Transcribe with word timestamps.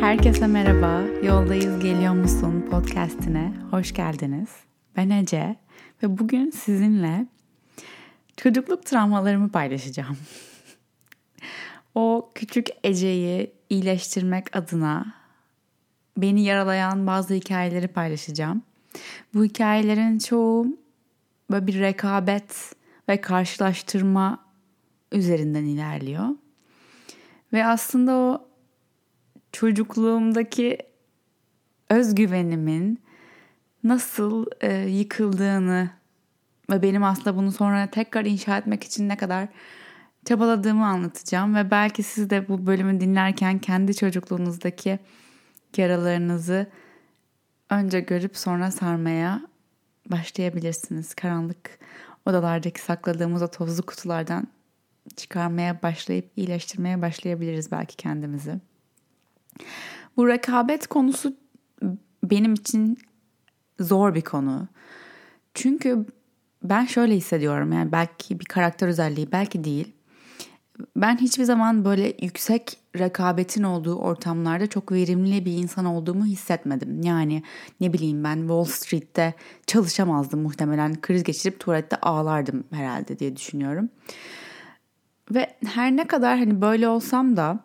Herkese 0.00 0.46
merhaba. 0.46 1.02
Yoldayız 1.26 1.80
geliyor 1.82 2.14
musun 2.14 2.66
podcast'ine 2.70 3.52
hoş 3.70 3.94
geldiniz. 3.94 4.48
Ben 4.96 5.10
Ece 5.10 5.56
ve 6.02 6.18
bugün 6.18 6.50
sizinle 6.50 7.26
çocukluk 8.36 8.86
travmalarımı 8.86 9.52
paylaşacağım. 9.52 10.18
o 11.94 12.30
küçük 12.34 12.66
Ece'yi 12.84 13.52
iyileştirmek 13.70 14.56
adına 14.56 15.14
beni 16.16 16.44
yaralayan 16.44 17.06
bazı 17.06 17.34
hikayeleri 17.34 17.88
paylaşacağım. 17.88 18.62
Bu 19.34 19.44
hikayelerin 19.44 20.18
çoğu 20.18 20.66
böyle 21.50 21.66
bir 21.66 21.80
rekabet 21.80 22.74
ve 23.08 23.20
karşılaştırma 23.20 24.38
üzerinden 25.12 25.64
ilerliyor. 25.64 26.28
Ve 27.52 27.66
aslında 27.66 28.14
o 28.16 28.49
çocukluğumdaki 29.52 30.78
özgüvenimin 31.88 33.00
nasıl 33.84 34.46
e, 34.60 34.72
yıkıldığını 34.72 35.90
ve 36.70 36.82
benim 36.82 37.04
aslında 37.04 37.36
bunu 37.36 37.52
sonra 37.52 37.86
tekrar 37.86 38.24
inşa 38.24 38.58
etmek 38.58 38.84
için 38.84 39.08
ne 39.08 39.16
kadar 39.16 39.48
çabaladığımı 40.24 40.86
anlatacağım 40.86 41.54
ve 41.54 41.70
belki 41.70 42.02
siz 42.02 42.30
de 42.30 42.48
bu 42.48 42.66
bölümü 42.66 43.00
dinlerken 43.00 43.58
kendi 43.58 43.94
çocukluğunuzdaki 43.94 44.98
yaralarınızı 45.76 46.66
önce 47.70 48.00
görüp 48.00 48.36
sonra 48.36 48.70
sarmaya 48.70 49.42
başlayabilirsiniz. 50.10 51.14
Karanlık 51.14 51.78
odalardaki 52.26 52.80
sakladığımız 52.80 53.42
o 53.42 53.48
tozlu 53.48 53.86
kutulardan 53.86 54.48
çıkarmaya 55.16 55.82
başlayıp 55.82 56.30
iyileştirmeye 56.36 57.02
başlayabiliriz 57.02 57.72
belki 57.72 57.96
kendimizi. 57.96 58.69
Bu 60.16 60.28
rekabet 60.28 60.86
konusu 60.86 61.36
benim 62.24 62.54
için 62.54 62.98
zor 63.80 64.14
bir 64.14 64.22
konu. 64.22 64.68
Çünkü 65.54 66.06
ben 66.62 66.84
şöyle 66.84 67.16
hissediyorum 67.16 67.72
yani 67.72 67.92
belki 67.92 68.40
bir 68.40 68.44
karakter 68.44 68.88
özelliği 68.88 69.32
belki 69.32 69.64
değil. 69.64 69.92
Ben 70.96 71.16
hiçbir 71.16 71.44
zaman 71.44 71.84
böyle 71.84 72.16
yüksek 72.22 72.78
rekabetin 72.98 73.62
olduğu 73.62 73.94
ortamlarda 73.94 74.66
çok 74.66 74.92
verimli 74.92 75.44
bir 75.44 75.52
insan 75.52 75.84
olduğumu 75.84 76.26
hissetmedim. 76.26 77.02
Yani 77.02 77.42
ne 77.80 77.92
bileyim 77.92 78.24
ben 78.24 78.36
Wall 78.36 78.64
Street'te 78.64 79.34
çalışamazdım 79.66 80.40
muhtemelen. 80.40 81.00
Kriz 81.00 81.22
geçirip 81.22 81.60
tuvalette 81.60 81.96
ağlardım 81.96 82.64
herhalde 82.70 83.18
diye 83.18 83.36
düşünüyorum. 83.36 83.88
Ve 85.30 85.56
her 85.66 85.96
ne 85.96 86.06
kadar 86.06 86.38
hani 86.38 86.60
böyle 86.60 86.88
olsam 86.88 87.36
da 87.36 87.58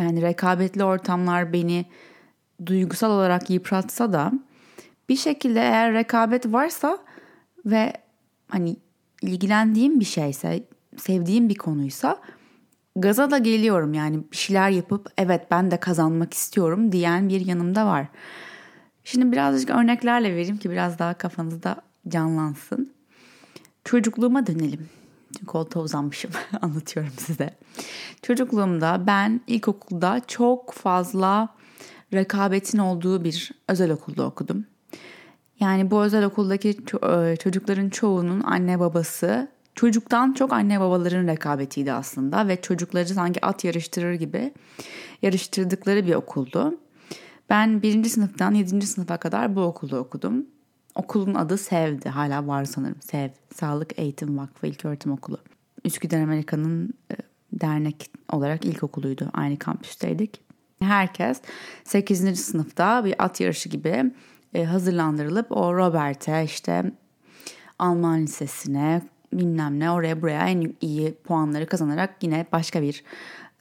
yani 0.00 0.22
rekabetli 0.22 0.84
ortamlar 0.84 1.52
beni 1.52 1.86
duygusal 2.66 3.10
olarak 3.10 3.50
yıpratsa 3.50 4.12
da 4.12 4.32
bir 5.08 5.16
şekilde 5.16 5.60
eğer 5.60 5.92
rekabet 5.92 6.46
varsa 6.46 6.98
ve 7.66 7.92
hani 8.48 8.76
ilgilendiğim 9.22 10.00
bir 10.00 10.04
şeyse, 10.04 10.64
sevdiğim 10.96 11.48
bir 11.48 11.54
konuysa 11.54 12.20
gaza 12.96 13.30
da 13.30 13.38
geliyorum 13.38 13.94
yani 13.94 14.20
bir 14.32 14.36
şeyler 14.36 14.70
yapıp 14.70 15.12
evet 15.18 15.50
ben 15.50 15.70
de 15.70 15.76
kazanmak 15.76 16.34
istiyorum 16.34 16.92
diyen 16.92 17.28
bir 17.28 17.46
yanımda 17.46 17.86
var. 17.86 18.06
Şimdi 19.04 19.32
birazcık 19.32 19.70
örneklerle 19.70 20.32
vereyim 20.32 20.56
ki 20.56 20.70
biraz 20.70 20.98
daha 20.98 21.14
kafanızda 21.14 21.76
canlansın. 22.08 22.92
Çocukluğuma 23.84 24.46
dönelim. 24.46 24.88
Koltuğa 25.46 25.82
uzanmışım 25.82 26.30
anlatıyorum 26.62 27.12
size. 27.16 27.50
Çocukluğumda 28.22 29.06
ben 29.06 29.40
ilkokulda 29.46 30.20
çok 30.26 30.72
fazla 30.72 31.48
rekabetin 32.12 32.78
olduğu 32.78 33.24
bir 33.24 33.52
özel 33.68 33.90
okulda 33.90 34.26
okudum. 34.26 34.66
Yani 35.60 35.90
bu 35.90 36.02
özel 36.02 36.24
okuldaki 36.24 36.76
e, 37.12 37.36
çocukların 37.36 37.88
çoğunun 37.90 38.40
anne 38.40 38.80
babası 38.80 39.48
çocuktan 39.74 40.32
çok 40.32 40.52
anne 40.52 40.80
babaların 40.80 41.26
rekabetiydi 41.26 41.92
aslında 41.92 42.48
ve 42.48 42.60
çocukları 42.60 43.06
sanki 43.06 43.46
at 43.46 43.64
yarıştırır 43.64 44.14
gibi 44.14 44.52
yarıştırdıkları 45.22 46.06
bir 46.06 46.14
okuldu. 46.14 46.78
Ben 47.50 47.82
birinci 47.82 48.10
sınıftan 48.10 48.54
yedinci 48.54 48.86
sınıfa 48.86 49.16
kadar 49.16 49.56
bu 49.56 49.60
okulda 49.60 49.98
okudum. 49.98 50.46
Okulun 50.94 51.34
adı 51.34 51.58
SEV'di. 51.58 52.08
Hala 52.08 52.46
var 52.46 52.64
sanırım. 52.64 52.96
SEV. 53.00 53.28
Sağlık 53.54 53.98
Eğitim 53.98 54.38
Vakfı 54.38 54.66
İlköğretim 54.66 55.12
Okulu. 55.12 55.38
Üsküdar 55.84 56.20
Amerika'nın 56.20 56.94
e, 57.12 57.14
dernek 57.52 58.10
olarak 58.32 58.64
ilkokuluydu. 58.64 59.30
Aynı 59.32 59.58
kampüsteydik. 59.58 60.40
Herkes 60.82 61.40
8. 61.84 62.40
sınıfta 62.40 63.04
bir 63.04 63.24
at 63.24 63.40
yarışı 63.40 63.68
gibi 63.68 64.12
e, 64.54 64.64
hazırlandırılıp 64.64 65.52
o 65.56 65.76
Robert'e 65.76 66.44
işte 66.44 66.92
Alman 67.78 68.22
lisesine 68.22 69.02
bilmem 69.32 69.80
ne 69.80 69.90
oraya 69.90 70.22
buraya 70.22 70.48
en 70.48 70.74
iyi 70.80 71.14
puanları 71.14 71.66
kazanarak 71.66 72.22
yine 72.22 72.46
başka 72.52 72.82
bir 72.82 73.04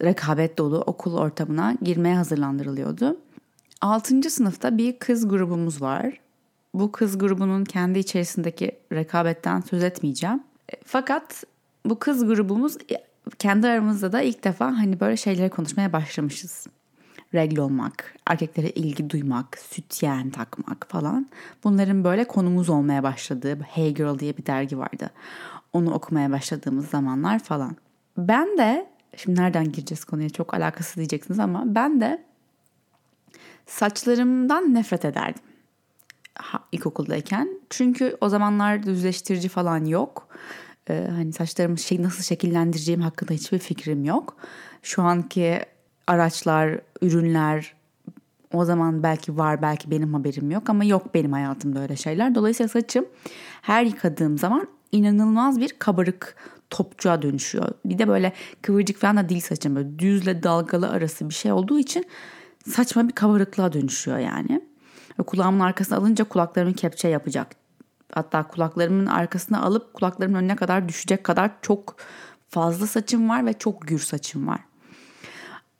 rekabet 0.03 0.57
dolu 0.57 0.81
okul 0.81 1.17
ortamına 1.17 1.75
girmeye 1.81 2.15
hazırlandırılıyordu. 2.15 3.17
6. 3.81 4.29
sınıfta 4.29 4.77
bir 4.77 4.99
kız 4.99 5.27
grubumuz 5.27 5.81
var. 5.81 6.19
Bu 6.73 6.91
kız 6.91 7.17
grubunun 7.17 7.63
kendi 7.63 7.99
içerisindeki 7.99 8.71
rekabetten 8.93 9.61
söz 9.61 9.83
etmeyeceğim. 9.83 10.43
E, 10.73 10.75
fakat 10.85 11.43
bu 11.85 11.99
kız 11.99 12.25
grubumuz 12.25 12.77
e, 12.77 12.95
kendi 13.39 13.67
aramızda 13.67 14.11
da 14.11 14.21
ilk 14.21 14.43
defa 14.43 14.65
hani 14.65 14.99
böyle 14.99 15.17
şeyleri 15.17 15.49
konuşmaya 15.49 15.93
başlamışız 15.93 16.67
regl 17.33 17.59
olmak, 17.59 18.15
erkeklere 18.27 18.69
ilgi 18.69 19.09
duymak, 19.09 19.57
sütyen 19.57 20.29
takmak 20.29 20.87
falan. 20.89 21.27
Bunların 21.63 22.03
böyle 22.03 22.23
konumuz 22.23 22.69
olmaya 22.69 23.03
başladığı 23.03 23.59
Hey 23.59 23.93
Girl 23.93 24.19
diye 24.19 24.37
bir 24.37 24.45
dergi 24.45 24.77
vardı. 24.77 25.09
Onu 25.73 25.93
okumaya 25.93 26.31
başladığımız 26.31 26.89
zamanlar 26.89 27.39
falan. 27.39 27.75
Ben 28.17 28.57
de 28.57 28.89
şimdi 29.17 29.41
nereden 29.41 29.71
gireceğiz 29.71 30.05
konuya 30.05 30.29
çok 30.29 30.53
alakası 30.53 30.95
diyeceksiniz 30.95 31.39
ama 31.39 31.63
ben 31.65 32.01
de 32.01 32.23
saçlarımdan 33.65 34.73
nefret 34.73 35.05
ederdim 35.05 35.43
ilkokuldayken. 36.71 37.49
Çünkü 37.69 38.17
o 38.21 38.29
zamanlar 38.29 38.83
düzleştirici 38.83 39.49
falan 39.49 39.85
yok. 39.85 40.27
Ee, 40.89 41.07
hani 41.11 41.33
saçlarımı 41.33 41.77
şey, 41.77 42.03
nasıl 42.03 42.23
şekillendireceğim 42.23 43.01
hakkında 43.01 43.33
hiçbir 43.33 43.59
fikrim 43.59 44.05
yok. 44.05 44.35
Şu 44.83 45.01
anki 45.01 45.59
araçlar, 46.07 46.79
ürünler 47.01 47.73
o 48.53 48.65
zaman 48.65 49.03
belki 49.03 49.37
var 49.37 49.61
belki 49.61 49.91
benim 49.91 50.13
haberim 50.13 50.51
yok 50.51 50.69
ama 50.69 50.83
yok 50.83 51.13
benim 51.13 51.31
hayatımda 51.31 51.81
öyle 51.81 51.95
şeyler. 51.95 52.35
Dolayısıyla 52.35 52.67
saçım 52.67 53.05
her 53.61 53.83
yıkadığım 53.83 54.37
zaman 54.37 54.67
inanılmaz 54.91 55.59
bir 55.59 55.75
kabarık 55.79 56.35
topçuğa 56.69 57.21
dönüşüyor. 57.21 57.69
Bir 57.85 57.97
de 57.97 58.07
böyle 58.07 58.33
kıvırcık 58.61 58.97
falan 58.97 59.17
da 59.17 59.29
değil 59.29 59.41
saçım 59.41 59.75
böyle 59.75 59.99
düzle 59.99 60.43
dalgalı 60.43 60.89
arası 60.89 61.29
bir 61.29 61.33
şey 61.33 61.51
olduğu 61.51 61.79
için 61.79 62.05
saçma 62.67 63.07
bir 63.07 63.13
kabarıklığa 63.13 63.73
dönüşüyor 63.73 64.17
yani. 64.17 64.68
Ve 65.19 65.23
kulağımın 65.23 65.59
arkasına 65.59 65.97
alınca 65.97 66.23
kulaklarımı 66.25 66.73
kepçe 66.73 67.07
yapacak. 67.07 67.47
Hatta 68.13 68.47
kulaklarımın 68.47 69.05
arkasına 69.05 69.61
alıp 69.61 69.93
kulaklarımın 69.93 70.37
önüne 70.37 70.55
kadar 70.55 70.89
düşecek 70.89 71.23
kadar 71.23 71.51
çok 71.61 71.95
fazla 72.49 72.87
saçım 72.87 73.29
var 73.29 73.45
ve 73.45 73.53
çok 73.53 73.87
gür 73.87 73.99
saçım 73.99 74.47
var. 74.47 74.59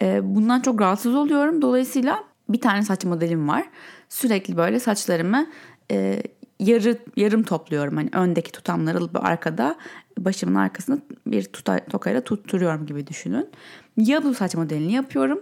Ee, 0.02 0.36
bundan 0.36 0.60
çok 0.60 0.82
rahatsız 0.82 1.16
oluyorum. 1.16 1.62
Dolayısıyla 1.62 2.24
bir 2.50 2.62
tane 2.62 2.82
saç 2.82 3.06
modelim 3.06 3.48
var. 3.48 3.66
Sürekli 4.10 4.58
böyle 4.58 4.80
saçlarımı 4.80 5.48
e, 5.92 6.24
yarı 6.60 6.98
yarım 7.16 7.44
topluyorum. 7.44 7.96
Hani 7.96 8.10
öndeki 8.14 8.52
tutamları 8.52 8.98
alıp 8.98 9.26
arkada 9.26 9.76
başımın 10.18 10.56
arkasına 10.56 10.98
bir 11.28 11.44
tuta, 11.44 11.80
tokayla 11.80 12.22
tutturuyorum 12.22 12.86
gibi 12.86 13.08
düşünün. 13.08 13.50
Ya 13.98 14.24
bu 14.24 14.34
saç 14.34 14.56
modelini 14.56 14.94
yapıyorum. 14.94 15.42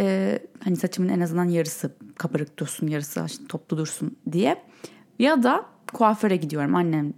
E, 0.00 0.38
hani 0.64 0.76
saçımın 0.76 1.08
en 1.08 1.20
azından 1.20 1.44
yarısı 1.44 1.96
kabarık 2.18 2.58
dursun, 2.58 2.86
yarısı 2.86 3.46
toplu 3.48 3.76
dursun 3.76 4.16
diye. 4.32 4.62
Ya 5.18 5.42
da 5.42 5.64
kuaföre 5.92 6.36
gidiyorum. 6.36 6.74
Annem 6.74 7.12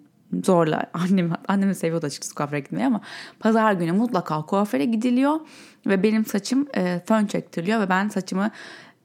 zorla 0.45 0.91
annem 0.95 1.33
annemi 1.49 1.75
seviyordu 1.75 2.07
açıkçası 2.07 2.35
kuaföre 2.35 2.61
gitmeyi 2.61 2.87
ama 2.87 3.01
pazar 3.41 3.73
günü 3.73 3.93
mutlaka 3.93 4.47
kuaföre 4.47 4.85
gidiliyor 4.85 5.41
ve 5.87 6.03
benim 6.03 6.25
saçım 6.25 6.67
e, 6.77 7.01
fön 7.07 7.27
çektiriliyor 7.27 7.81
ve 7.81 7.89
ben 7.89 8.09
saçımı 8.09 8.51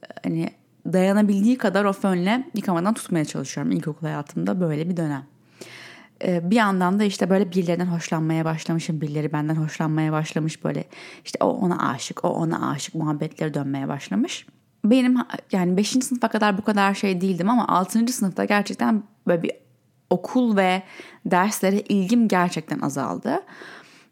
e, 0.04 0.08
hani 0.24 0.50
dayanabildiği 0.94 1.58
kadar 1.58 1.86
o 1.86 1.94
fönle 1.94 2.48
yıkamadan 2.54 2.94
tutmaya 2.94 3.26
çalışıyorum 3.26 3.72
ilkokul 3.72 4.08
hayatımda 4.08 4.62
böyle 4.62 4.90
bir 4.90 4.98
dönem. 4.98 5.24
E, 6.24 6.50
bir 6.52 6.56
yandan 6.56 7.00
da 7.00 7.04
işte 7.04 7.30
böyle 7.30 7.52
birilerinden 7.52 7.86
hoşlanmaya 7.86 8.46
başlamışım. 8.46 9.02
Birileri 9.02 9.34
benden 9.34 9.56
hoşlanmaya 9.56 10.12
başlamış 10.12 10.64
böyle 10.64 10.86
işte 11.26 11.38
o 11.42 11.48
ona 11.48 11.90
aşık, 11.90 12.26
o 12.26 12.30
ona 12.30 12.70
aşık 12.70 12.96
muhabbetleri 12.96 13.54
dönmeye 13.54 13.88
başlamış. 13.88 14.46
Benim 14.86 15.18
yani 15.52 15.78
5. 15.78 15.90
sınıfa 15.90 16.28
kadar 16.28 16.58
bu 16.58 16.62
kadar 16.62 16.94
şey 16.94 17.22
değildim 17.22 17.50
ama 17.50 17.68
6. 17.68 18.08
sınıfta 18.08 18.46
gerçekten 18.46 19.04
böyle 19.28 19.44
bir 19.44 19.52
okul 20.10 20.58
ve 20.58 20.84
derslere 21.26 21.80
ilgim 21.80 22.28
gerçekten 22.28 22.80
azaldı. 22.80 23.44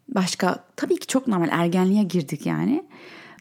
Başka 0.08 0.64
tabii 0.76 0.96
ki 0.96 1.06
çok 1.06 1.28
normal 1.28 1.48
ergenliğe 1.50 2.02
girdik 2.02 2.46
yani. 2.46 2.84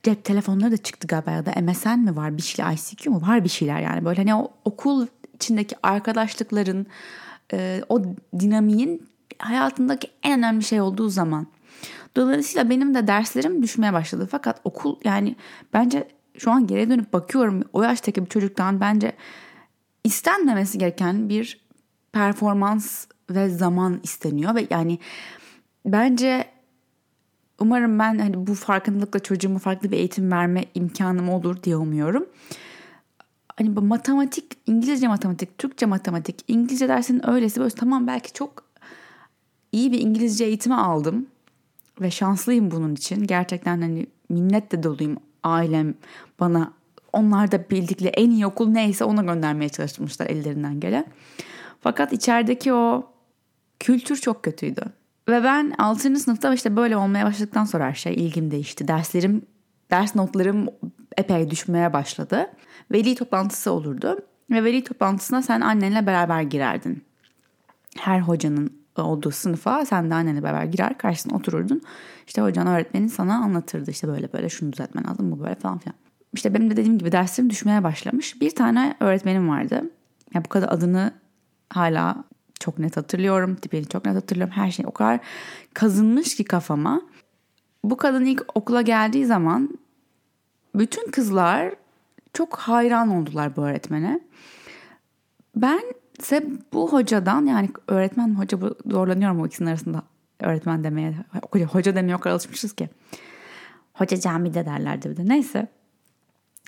cep 0.04 0.24
telefonları 0.24 0.72
da 0.72 0.78
çıktı 0.78 1.08
galiba 1.08 1.32
ya 1.32 1.46
da 1.46 1.62
MSN 1.62 2.00
mi 2.00 2.16
var 2.16 2.38
bir 2.38 2.42
şeyler 2.42 2.74
ICQ 2.74 3.10
mu 3.10 3.22
var 3.22 3.44
bir 3.44 3.50
şeyler 3.50 3.80
yani 3.80 4.06
böyle 4.06 4.18
hani 4.18 4.36
o 4.36 4.52
okul 4.66 5.08
içindeki 5.34 5.76
arkadaşlıkların 5.84 6.88
e, 7.54 7.82
o 7.90 8.04
dinamiğin 8.40 9.08
hayatındaki 9.40 10.08
en 10.24 10.40
önemli 10.40 10.64
şey 10.64 10.82
olduğu 10.82 11.10
zaman. 11.10 11.48
Dolayısıyla 12.16 12.70
benim 12.70 12.94
de 12.94 13.08
derslerim 13.08 13.64
düşmeye 13.64 13.94
başladı. 13.94 14.28
Fakat 14.32 14.62
okul 14.64 14.96
yani 15.04 15.36
bence 15.74 16.08
şu 16.38 16.52
an 16.52 16.68
geriye 16.68 16.90
dönüp 16.90 17.14
bakıyorum 17.14 17.64
o 17.74 17.84
yaştaki 17.84 18.26
bir 18.26 18.30
çocuktan 18.30 18.80
bence 18.80 19.14
istenmemesi 20.04 20.78
gereken 20.78 21.30
bir 21.30 21.66
performans 22.12 23.06
ve 23.30 23.50
zaman 23.50 24.00
isteniyor 24.04 24.56
ve 24.56 24.68
yani 24.70 25.00
bence 25.86 26.46
umarım 27.60 28.00
ben 28.00 28.18
hani 28.20 28.48
bu 28.48 28.56
farkındalıkla 28.56 29.20
çocuğuma 29.20 29.60
farklı 29.60 29.92
bir 29.92 29.98
eğitim 29.98 30.32
verme 30.32 30.66
imkanım 30.76 31.30
olur 31.30 31.64
diye 31.64 31.76
umuyorum. 31.76 32.26
Hani 33.56 33.70
matematik, 33.70 34.46
İngilizce 34.66 35.08
matematik, 35.08 35.58
Türkçe 35.58 35.86
matematik, 35.86 36.36
İngilizce 36.48 36.88
dersinin 36.88 37.30
öylesi 37.30 37.60
böyle 37.60 37.76
tamam 37.76 38.08
belki 38.08 38.34
çok 38.34 38.64
iyi 39.72 39.92
bir 39.92 40.00
İngilizce 40.00 40.46
eğitimi 40.46 40.76
aldım 40.76 41.28
ve 42.02 42.12
şanslıyım 42.12 42.72
bunun 42.72 42.96
için. 42.96 43.24
Gerçekten 43.24 43.82
hani 43.82 44.08
minnetle 44.30 44.84
doluyum 44.84 45.18
ailem 45.44 45.94
bana 46.40 46.74
onlar 47.14 47.52
da 47.52 47.70
bildikleri 47.70 48.10
en 48.10 48.30
iyi 48.30 48.46
okul 48.46 48.70
neyse 48.70 49.04
ona 49.04 49.22
göndermeye 49.22 49.70
çalışmışlar 49.70 50.28
ellerinden 50.28 50.80
gelen. 50.80 51.06
Fakat 51.82 52.14
içerideki 52.14 52.74
o 52.74 53.10
kültür 53.80 54.16
çok 54.16 54.44
kötüydü. 54.44 54.82
Ve 55.28 55.44
ben 55.44 55.74
6. 55.78 56.16
sınıfta 56.16 56.54
işte 56.54 56.76
böyle 56.76 56.98
olmaya 56.98 57.26
başladıktan 57.26 57.66
sonra 57.66 57.86
her 57.86 57.94
şey 57.94 58.14
ilgim 58.14 58.52
değişti. 58.52 58.88
Derslerim, 58.88 59.42
ders 59.92 60.16
notlarım 60.16 60.68
epey 61.18 61.50
düşmeye 61.50 61.94
başladı. 61.94 62.48
Veli 62.92 63.16
toplantısı 63.16 63.72
olurdu. 63.72 64.18
Ve 64.50 64.64
veli 64.64 64.84
toplantısına 64.84 65.42
sen 65.42 65.62
annenle 65.62 66.08
beraber 66.08 66.42
girerdin. 66.42 67.04
Her 67.98 68.20
hocanın 68.20 68.86
olduğu 68.98 69.32
sınıfa 69.32 69.86
sen 69.86 70.10
de 70.10 70.16
annenle 70.16 70.44
beraber 70.44 70.66
girer 70.66 70.98
karşısına 70.98 71.38
otururdun. 71.38 71.82
İşte 72.28 72.42
hocan 72.42 72.68
öğretmenin 72.68 73.08
sana 73.08 73.36
anlatırdı 73.36 73.92
işte 73.92 74.08
böyle 74.08 74.34
böyle 74.34 74.50
şunu 74.50 74.74
düzeltmen 74.74 75.08
lazım 75.08 75.32
bu 75.32 75.40
böyle 75.40 75.56
falan 75.56 75.78
filan. 75.78 75.96
İşte 76.34 76.54
benim 76.54 76.70
de 76.70 76.78
dediğim 76.78 76.98
gibi 76.98 77.12
derslerim 77.12 77.50
düşmeye 77.50 77.84
başlamış. 77.84 78.42
Bir 78.42 78.56
tane 78.56 78.96
öğretmenim 79.00 79.50
vardı. 79.50 79.92
Ya 80.34 80.46
bu 80.46 80.50
kadar 80.50 80.70
adını 80.72 81.12
hala 81.70 82.24
çok 82.60 82.80
net 82.80 82.98
hatırlıyorum. 82.98 83.56
Tipini 83.56 83.88
çok 83.88 84.06
net 84.06 84.16
hatırlıyorum. 84.16 84.54
Her 84.56 84.72
şey 84.72 84.86
o 84.88 84.92
kadar 84.92 85.20
kazınmış 85.74 86.36
ki 86.36 86.44
kafama. 86.44 87.02
Bu 87.84 87.98
kadın 87.98 88.26
ilk 88.26 88.46
okula 88.56 88.82
geldiği 88.82 89.26
zaman 89.26 89.80
bütün 90.76 91.12
kızlar 91.12 91.76
çok 92.36 92.56
hayran 92.56 93.10
oldular 93.10 93.56
bu 93.56 93.62
öğretmene. 93.62 94.20
Ben 95.56 95.82
ise 96.20 96.46
bu 96.74 96.94
hocadan 96.94 97.46
yani 97.46 97.70
öğretmen 97.88 98.36
hoca 98.36 98.58
zorlanıyorum 98.86 99.42
o 99.42 99.48
ikisinin 99.48 99.70
arasında 99.70 100.04
öğretmen 100.40 100.84
demeye. 100.84 101.16
Hoca 101.72 101.96
demeye 101.96 102.16
o 102.16 102.20
kadar 102.20 102.34
alışmışız 102.34 102.74
ki. 102.74 102.90
Hoca 103.94 104.20
camide 104.20 104.66
derlerdi 104.66 105.10
bir 105.10 105.18
de. 105.18 105.28
Neyse. 105.28 105.68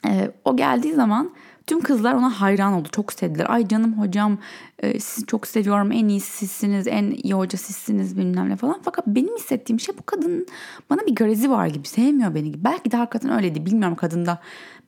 Ee, 0.06 0.32
o 0.46 0.58
geldiği 0.58 0.94
zaman 0.94 1.34
tüm 1.68 1.82
kızlar 1.82 2.14
ona 2.14 2.42
hayran 2.42 2.74
oldu. 2.74 2.90
Çok 2.92 3.14
sevdiler. 3.14 3.46
Ay 3.50 3.68
canım 3.68 4.00
hocam 4.00 4.38
e, 4.80 5.00
sizi 5.00 5.26
çok 5.26 5.48
seviyorum. 5.48 5.92
En 5.92 6.08
iyi 6.08 6.20
sizsiniz. 6.20 6.88
En 6.88 7.12
iyi 7.24 7.34
hoca 7.34 7.58
sizsiniz 7.58 8.18
bilmem 8.18 8.50
ne 8.50 8.56
falan. 8.56 8.80
Fakat 8.84 9.08
benim 9.08 9.36
hissettiğim 9.36 9.80
şey 9.80 9.98
bu 9.98 10.06
kadının 10.06 10.48
bana 10.90 11.00
bir 11.08 11.16
garezi 11.16 11.50
var 11.50 11.68
gibi. 11.68 11.88
Sevmiyor 11.88 12.36
beni 12.36 12.52
gibi. 12.52 12.64
Belki 12.64 12.92
de 12.92 12.98
hakikaten 12.98 13.32
öyleydi. 13.32 13.66
Bilmiyorum 13.66 13.96
kadında 13.96 14.40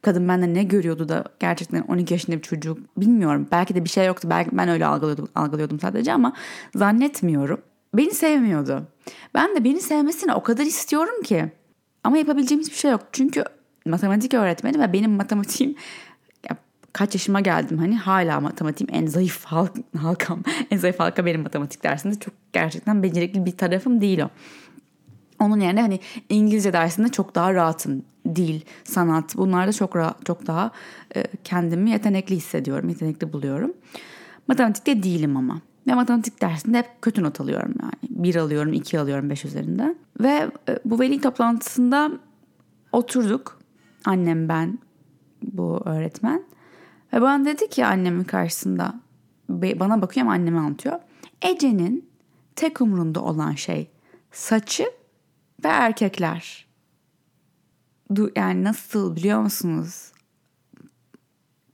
kadın 0.02 0.28
bende 0.28 0.54
ne 0.54 0.64
görüyordu 0.64 1.10
da 1.10 1.24
gerçekten 1.40 1.82
12 1.82 2.14
yaşında 2.14 2.38
bir 2.38 2.42
çocuk 2.42 2.98
bilmiyorum. 2.98 3.48
Belki 3.52 3.76
de 3.76 3.84
bir 3.84 3.90
şey 3.90 4.06
yoktu. 4.06 4.28
Belki 4.32 4.50
ben 4.58 4.70
öyle 4.70 4.86
algılıyordum, 4.86 5.28
algılıyordum 5.36 5.80
sadece 5.80 6.14
ama 6.14 6.34
zannetmiyorum. 6.76 7.62
Beni 7.94 8.12
sevmiyordu. 8.12 8.88
Ben 9.34 9.56
de 9.56 9.64
beni 9.64 9.82
sevmesini 9.82 10.34
o 10.34 10.44
kadar 10.44 10.66
istiyorum 10.66 11.24
ki. 11.24 11.52
Ama 12.04 12.18
yapabileceğim 12.18 12.64
hiçbir 12.64 12.78
şey 12.78 12.92
yok. 12.92 13.02
Çünkü 13.12 13.44
matematik 13.86 14.34
öğretmeni 14.34 14.80
ve 14.80 14.94
benim 14.94 15.12
matematiğim 15.12 15.76
kaç 16.94 17.16
yaşıma 17.16 17.40
geldim 17.40 17.78
hani 17.78 17.98
hala 17.98 18.40
matematiğim 18.40 18.94
en 18.94 19.06
zayıf 19.06 19.46
halk, 19.46 19.72
halkam. 19.98 20.44
En 20.72 20.78
zayıf 20.78 21.00
halka 21.00 21.26
benim 21.26 21.42
matematik 21.42 21.84
dersinde 21.84 22.20
çok 22.20 22.34
gerçekten 22.54 23.04
becerikli 23.04 23.46
bir 23.46 23.58
tarafım 23.58 24.02
değil 24.02 24.20
o. 24.20 24.30
Onun 25.40 25.60
yerine 25.60 25.82
hani 25.82 26.00
İngilizce 26.30 26.74
dersinde 26.74 27.10
çok 27.10 27.36
daha 27.36 27.54
rahatım. 27.54 28.04
Dil, 28.36 28.62
sanat 28.84 29.38
bunlarda 29.38 29.74
çok 29.74 29.96
rahat, 29.96 30.26
çok 30.26 30.48
daha 30.48 30.72
e, 31.16 31.24
kendimi 31.44 31.90
yetenekli 31.90 32.36
hissediyorum, 32.36 32.90
yetenekli 32.90 33.34
buluyorum. 33.34 33.74
Matematikte 34.48 35.04
değilim 35.04 35.38
ama. 35.38 35.62
Ve 35.88 35.94
matematik 35.94 36.42
dersinde 36.42 36.78
hep 36.78 37.02
kötü 37.02 37.24
not 37.24 37.42
alıyorum 37.42 37.74
yani. 37.82 38.24
Bir 38.24 38.36
alıyorum, 38.36 38.74
iki 38.74 39.00
alıyorum 39.00 39.30
beş 39.30 39.46
üzerinden. 39.46 39.96
Ve 40.22 40.52
e, 40.70 40.80
bu 40.86 41.00
veli 41.00 41.22
toplantısında 41.22 42.12
oturduk. 42.92 43.60
Annem, 44.06 44.50
ben, 44.50 44.80
bu 45.44 45.82
öğretmen. 45.86 46.44
Ve 47.14 47.22
bana 47.22 47.46
dedi 47.46 47.70
ki 47.70 47.86
annemin 47.86 48.24
karşısında, 48.24 49.00
bana 49.50 50.02
bakıyor 50.02 50.26
ama 50.26 50.34
anneme 50.34 50.60
anlatıyor. 50.60 51.00
Ece'nin 51.42 52.10
tek 52.56 52.82
umrunda 52.82 53.22
olan 53.22 53.54
şey 53.54 53.92
saçı 54.32 54.84
ve 55.64 55.68
erkekler. 55.68 56.66
Du 58.16 58.32
yani 58.36 58.64
nasıl 58.64 59.16
biliyor 59.16 59.42
musunuz? 59.42 60.12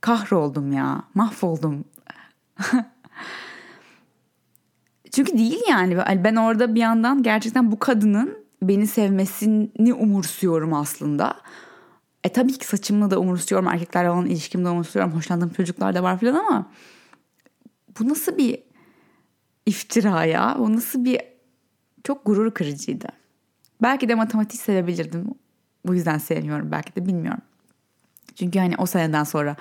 Kahroldum 0.00 0.72
ya. 0.72 1.02
Mahvoldum. 1.14 1.84
Çünkü 5.10 5.38
değil 5.38 5.60
yani. 5.70 5.96
Ben 6.24 6.36
orada 6.36 6.74
bir 6.74 6.80
yandan 6.80 7.22
gerçekten 7.22 7.72
bu 7.72 7.78
kadının 7.78 8.46
beni 8.62 8.86
sevmesini 8.86 9.94
umursuyorum 9.94 10.74
aslında. 10.74 11.34
E 12.26 12.28
tabii 12.28 12.58
ki 12.58 12.66
saçımla 12.66 13.10
da 13.10 13.20
umursuyorum. 13.20 13.68
Erkeklerle 13.68 14.10
olan 14.10 14.26
ilişkimde 14.26 14.68
umursuyorum. 14.68 15.12
Hoşlandığım 15.12 15.50
çocuklar 15.50 15.94
da 15.94 16.02
var 16.02 16.20
falan 16.20 16.34
ama 16.34 16.70
bu 17.98 18.08
nasıl 18.08 18.38
bir 18.38 18.62
iftira 19.66 20.24
ya? 20.24 20.56
Bu 20.58 20.76
nasıl 20.76 21.04
bir 21.04 21.20
çok 22.04 22.26
gurur 22.26 22.50
kırıcıydı. 22.50 23.08
Belki 23.82 24.08
de 24.08 24.14
matematik 24.14 24.60
sevebilirdim. 24.60 25.24
Bu 25.86 25.94
yüzden 25.94 26.18
sevmiyorum 26.18 26.72
belki 26.72 26.96
de 26.96 27.06
bilmiyorum. 27.06 27.42
Çünkü 28.34 28.58
hani 28.58 28.74
o 28.78 28.86
seneden 28.86 29.24
sonra 29.24 29.56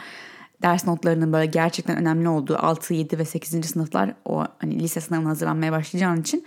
ders 0.62 0.88
notlarının 0.88 1.34
böyle 1.34 1.46
gerçekten 1.46 1.98
önemli 1.98 2.30
olduğu 2.30 2.58
6, 2.58 2.94
7 2.94 3.20
ve 3.20 3.26
8. 3.26 3.66
sınıflar 3.66 4.16
o 4.26 4.44
hani 4.58 4.80
lise 4.80 5.02
sınavına 5.02 5.30
hazırlanmaya 5.30 5.72
başlayacağın 5.72 6.22
için 6.22 6.46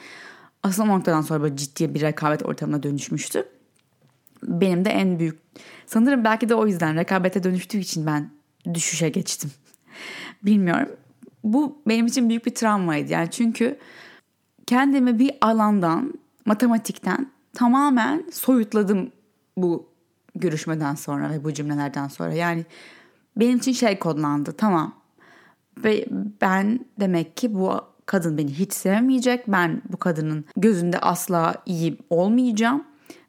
asıl 0.63 0.85
noktadan 0.85 1.23
sonra 1.23 1.43
böyle 1.43 1.57
ciddi 1.57 1.95
bir 1.95 2.01
rekabet 2.01 2.47
ortamına 2.47 2.83
dönüşmüştü. 2.83 3.58
Benim 4.49 4.85
de 4.85 4.91
en 4.91 5.19
büyük 5.19 5.39
sanırım 5.87 6.25
belki 6.25 6.49
de 6.49 6.55
o 6.55 6.67
yüzden 6.67 6.97
rekabete 6.97 7.43
dönüştüğü 7.43 7.79
için 7.79 8.07
ben 8.07 8.31
düşüşe 8.75 9.09
geçtim. 9.09 9.51
Bilmiyorum. 10.43 10.89
Bu 11.45 11.83
benim 11.89 12.07
için 12.07 12.29
büyük 12.29 12.47
bir 12.47 12.55
travmaydı 12.55 13.13
yani 13.13 13.31
çünkü 13.31 13.79
kendimi 14.67 15.19
bir 15.19 15.31
alandan 15.41 16.15
matematikten 16.47 17.31
tamamen 17.55 18.25
soyutladım 18.33 19.13
bu 19.57 19.89
görüşmeden 20.35 20.95
sonra 20.95 21.31
ve 21.31 21.45
bu 21.45 21.55
cümlelerden 21.55 22.09
sonra. 22.09 22.33
Yani 22.33 22.65
benim 23.37 23.59
için 23.59 23.73
şey 23.73 23.99
kodlandı 23.99 24.53
tamam. 24.53 24.95
Ve 25.85 26.07
ben 26.41 26.81
demek 27.01 27.37
ki 27.37 27.55
bu 27.55 27.81
kadın 28.07 28.39
beni 28.39 28.53
hiç 28.53 28.73
sevmeyecek. 28.73 29.49
Ben 29.49 29.83
bu 29.89 29.97
kadının 29.97 30.45
gözünde 30.57 30.99
asla 30.99 31.55
iyi 31.67 31.99
olmayacağım. 32.11 32.85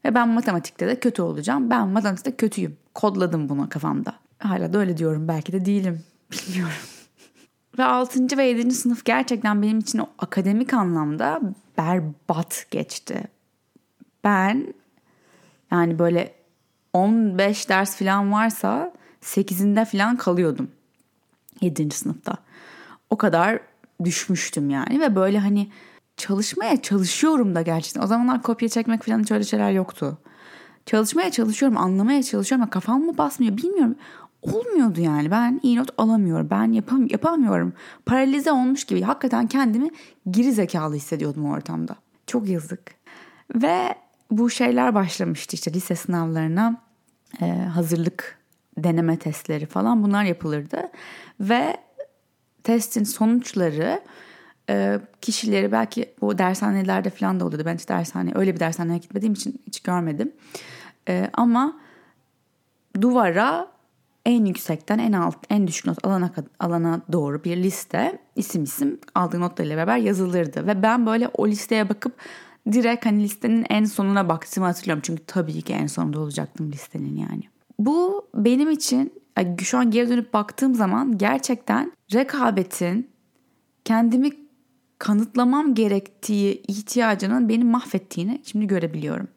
Ve 0.05 0.15
ben 0.15 0.29
matematikte 0.29 0.87
de 0.87 0.99
kötü 0.99 1.21
olacağım. 1.21 1.69
Ben 1.69 1.87
matematikte 1.87 2.35
kötüyüm. 2.35 2.77
Kodladım 2.93 3.49
bunu 3.49 3.69
kafamda. 3.69 4.13
Hala 4.39 4.73
da 4.73 4.77
öyle 4.77 4.97
diyorum. 4.97 5.27
Belki 5.27 5.51
de 5.51 5.65
değilim. 5.65 6.03
Bilmiyorum. 6.31 6.73
ve 7.77 7.83
6. 7.83 8.37
ve 8.37 8.43
7. 8.43 8.71
sınıf 8.71 9.05
gerçekten 9.05 9.61
benim 9.61 9.79
için 9.79 9.99
o 9.99 10.07
akademik 10.19 10.73
anlamda 10.73 11.41
berbat 11.77 12.65
geçti 12.71 13.23
ben 14.23 14.73
yani 15.71 15.99
böyle 15.99 16.33
15 16.93 17.69
ders 17.69 17.95
falan 17.95 18.31
varsa 18.31 18.93
8'inde 19.21 19.85
falan 19.85 20.17
kalıyordum 20.17 20.71
7. 21.61 21.91
sınıfta. 21.91 22.37
O 23.09 23.17
kadar 23.17 23.59
düşmüştüm 24.03 24.69
yani 24.69 24.99
ve 24.99 25.15
böyle 25.15 25.39
hani 25.39 25.71
çalışmaya 26.19 26.81
çalışıyorum 26.81 27.55
da 27.55 27.61
gerçekten. 27.61 28.01
O 28.01 28.07
zamanlar 28.07 28.41
kopya 28.41 28.69
çekmek 28.69 29.03
falan 29.03 29.19
hiç 29.19 29.31
öyle 29.31 29.43
şeyler 29.43 29.71
yoktu. 29.71 30.17
Çalışmaya 30.85 31.31
çalışıyorum, 31.31 31.77
anlamaya 31.77 32.23
çalışıyorum 32.23 32.63
ama 32.63 32.69
kafam 32.69 33.01
mı 33.01 33.17
basmıyor 33.17 33.57
bilmiyorum. 33.57 33.95
Olmuyordu 34.41 35.01
yani. 35.01 35.31
Ben 35.31 35.59
iyi 35.63 35.77
not 35.77 35.89
alamıyorum. 35.97 36.47
Ben 36.51 36.71
yapam 36.71 37.07
yapamıyorum. 37.07 37.73
Paralize 38.05 38.51
olmuş 38.51 38.83
gibi. 38.83 39.01
Hakikaten 39.01 39.47
kendimi 39.47 39.89
geri 40.29 40.51
zekalı 40.51 40.95
hissediyordum 40.95 41.45
o 41.45 41.53
ortamda. 41.53 41.95
Çok 42.27 42.49
yazık. 42.49 42.81
Ve 43.55 43.95
bu 44.31 44.49
şeyler 44.49 44.95
başlamıştı 44.95 45.55
işte 45.55 45.73
lise 45.73 45.95
sınavlarına 45.95 46.81
e, 47.41 47.45
hazırlık 47.45 48.37
deneme 48.77 49.17
testleri 49.17 49.65
falan 49.65 50.03
bunlar 50.03 50.23
yapılırdı. 50.23 50.89
Ve 51.39 51.77
testin 52.63 53.03
sonuçları 53.03 54.01
e, 54.69 54.99
kişileri 55.21 55.71
belki 55.71 56.13
bu 56.21 56.37
dershanelerde 56.37 57.09
falan 57.09 57.39
da 57.39 57.45
oluyordu. 57.45 57.65
Ben 57.65 57.75
hiç 57.75 57.89
dershane 57.89 58.31
öyle 58.35 58.55
bir 58.55 58.59
dershaneye 58.59 58.97
gitmediğim 58.97 59.33
için 59.33 59.61
hiç 59.67 59.79
görmedim. 59.79 60.31
E, 61.07 61.29
ama 61.33 61.79
duvara 63.01 63.67
en 64.25 64.45
yüksekten 64.45 64.99
en 64.99 65.13
alt 65.13 65.37
en 65.49 65.67
düşük 65.67 65.85
not 65.85 66.07
alana 66.07 66.31
alana 66.59 67.01
doğru 67.11 67.43
bir 67.43 67.57
liste 67.57 68.19
isim 68.35 68.63
isim 68.63 68.99
aldığı 69.15 69.39
notlarıyla 69.39 69.77
beraber 69.77 69.97
yazılırdı 69.97 70.67
ve 70.67 70.83
ben 70.83 71.05
böyle 71.05 71.27
o 71.27 71.47
listeye 71.47 71.89
bakıp 71.89 72.13
direkt 72.71 73.05
hani 73.05 73.23
listenin 73.23 73.65
en 73.69 73.85
sonuna 73.85 74.29
baktığımı 74.29 74.67
hatırlıyorum 74.67 75.01
çünkü 75.05 75.25
tabii 75.25 75.61
ki 75.61 75.73
en 75.73 75.87
sonunda 75.87 76.19
olacaktım 76.19 76.71
listenin 76.71 77.17
yani. 77.17 77.43
Bu 77.79 78.27
benim 78.35 78.69
için 78.69 79.13
şu 79.61 79.77
an 79.77 79.91
geri 79.91 80.09
dönüp 80.09 80.33
baktığım 80.33 80.75
zaman 80.75 81.17
gerçekten 81.17 81.91
rekabetin 82.13 83.09
kendimi 83.85 84.29
kanıtlamam 84.99 85.75
gerektiği 85.75 86.63
ihtiyacının 86.67 87.49
beni 87.49 87.63
mahvettiğini 87.63 88.41
şimdi 88.45 88.67
görebiliyorum. 88.67 89.27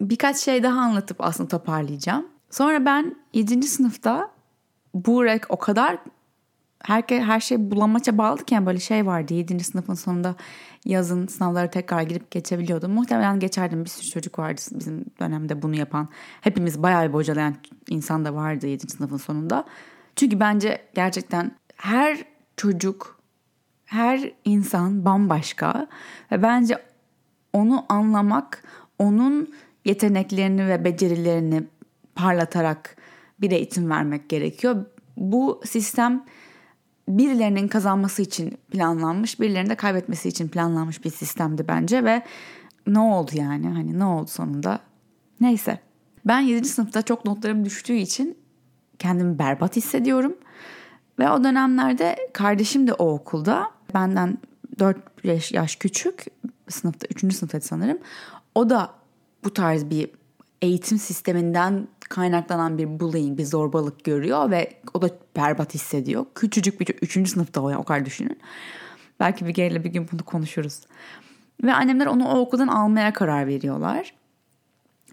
Birkaç 0.00 0.36
şey 0.36 0.62
daha 0.62 0.80
anlatıp 0.80 1.16
aslında 1.20 1.48
toparlayacağım. 1.48 2.26
Sonra 2.50 2.84
ben 2.84 3.16
7. 3.34 3.62
sınıfta 3.62 4.30
bu 4.94 5.24
rek 5.24 5.42
o 5.48 5.56
kadar 5.56 5.98
her, 6.82 7.02
her 7.08 7.40
şey 7.40 7.70
bulamaça 7.70 8.18
bağlıken 8.18 8.66
böyle 8.66 8.78
şey 8.78 9.06
vardı 9.06 9.34
7. 9.34 9.64
sınıfın 9.64 9.94
sonunda 9.94 10.34
yazın 10.84 11.26
sınavlara 11.26 11.70
tekrar 11.70 12.02
girip 12.02 12.30
geçebiliyordum. 12.30 12.92
Muhtemelen 12.92 13.40
geçerdim 13.40 13.84
bir 13.84 13.90
sürü 13.90 14.10
çocuk 14.10 14.38
vardı 14.38 14.60
bizim 14.70 15.04
dönemde 15.20 15.62
bunu 15.62 15.76
yapan. 15.76 16.08
Hepimiz 16.40 16.82
bayağı 16.82 17.08
bir 17.08 17.12
bocalayan 17.12 17.54
insan 17.88 18.24
da 18.24 18.34
vardı 18.34 18.66
7. 18.66 18.90
sınıfın 18.90 19.16
sonunda. 19.16 19.64
Çünkü 20.16 20.40
bence 20.40 20.82
gerçekten 20.94 21.56
her 21.76 22.18
çocuk, 22.56 23.19
her 23.90 24.32
insan 24.44 25.04
bambaşka 25.04 25.86
ve 26.32 26.42
bence 26.42 26.78
onu 27.52 27.84
anlamak, 27.88 28.62
onun 28.98 29.54
yeteneklerini 29.84 30.68
ve 30.68 30.84
becerilerini 30.84 31.62
parlatarak 32.14 32.96
bir 33.40 33.50
eğitim 33.50 33.90
vermek 33.90 34.28
gerekiyor. 34.28 34.84
Bu 35.16 35.60
sistem 35.64 36.24
birilerinin 37.08 37.68
kazanması 37.68 38.22
için 38.22 38.58
planlanmış, 38.70 39.40
birilerinin 39.40 39.70
de 39.70 39.74
kaybetmesi 39.74 40.28
için 40.28 40.48
planlanmış 40.48 41.04
bir 41.04 41.10
sistemdi 41.10 41.68
bence 41.68 42.04
ve 42.04 42.22
ne 42.86 42.98
oldu 42.98 43.30
yani? 43.34 43.68
Hani 43.68 43.98
ne 43.98 44.04
oldu 44.04 44.28
sonunda? 44.28 44.80
Neyse. 45.40 45.78
Ben 46.24 46.40
7. 46.40 46.68
sınıfta 46.68 47.02
çok 47.02 47.24
notlarım 47.24 47.64
düştüğü 47.64 47.96
için 47.96 48.38
kendimi 48.98 49.38
berbat 49.38 49.76
hissediyorum. 49.76 50.34
Ve 51.18 51.30
o 51.30 51.44
dönemlerde 51.44 52.16
kardeşim 52.32 52.86
de 52.86 52.92
o 52.92 53.12
okulda. 53.12 53.79
Benden 53.94 54.38
4 54.78 54.96
yaş, 55.52 55.76
küçük. 55.76 56.24
Sınıfta 56.68 57.06
3. 57.10 57.34
sınıfta 57.34 57.60
sanırım. 57.60 57.98
O 58.54 58.70
da 58.70 58.90
bu 59.44 59.54
tarz 59.54 59.90
bir 59.90 60.10
eğitim 60.62 60.98
sisteminden 60.98 61.88
kaynaklanan 62.00 62.78
bir 62.78 63.00
bullying, 63.00 63.38
bir 63.38 63.44
zorbalık 63.44 64.04
görüyor 64.04 64.50
ve 64.50 64.72
o 64.94 65.02
da 65.02 65.10
berbat 65.36 65.74
hissediyor. 65.74 66.26
Küçücük 66.34 66.80
bir 66.80 66.88
üçüncü 67.02 67.30
sınıfta 67.30 67.60
o, 67.60 67.74
o 67.74 67.84
kadar 67.84 68.04
düşünün. 68.04 68.38
Belki 69.20 69.46
bir 69.46 69.54
ile 69.54 69.84
bir 69.84 69.90
gün 69.90 70.08
bunu 70.12 70.24
konuşuruz. 70.24 70.80
Ve 71.64 71.74
annemler 71.74 72.06
onu 72.06 72.28
o 72.28 72.38
okuldan 72.38 72.68
almaya 72.68 73.12
karar 73.12 73.46
veriyorlar. 73.46 74.14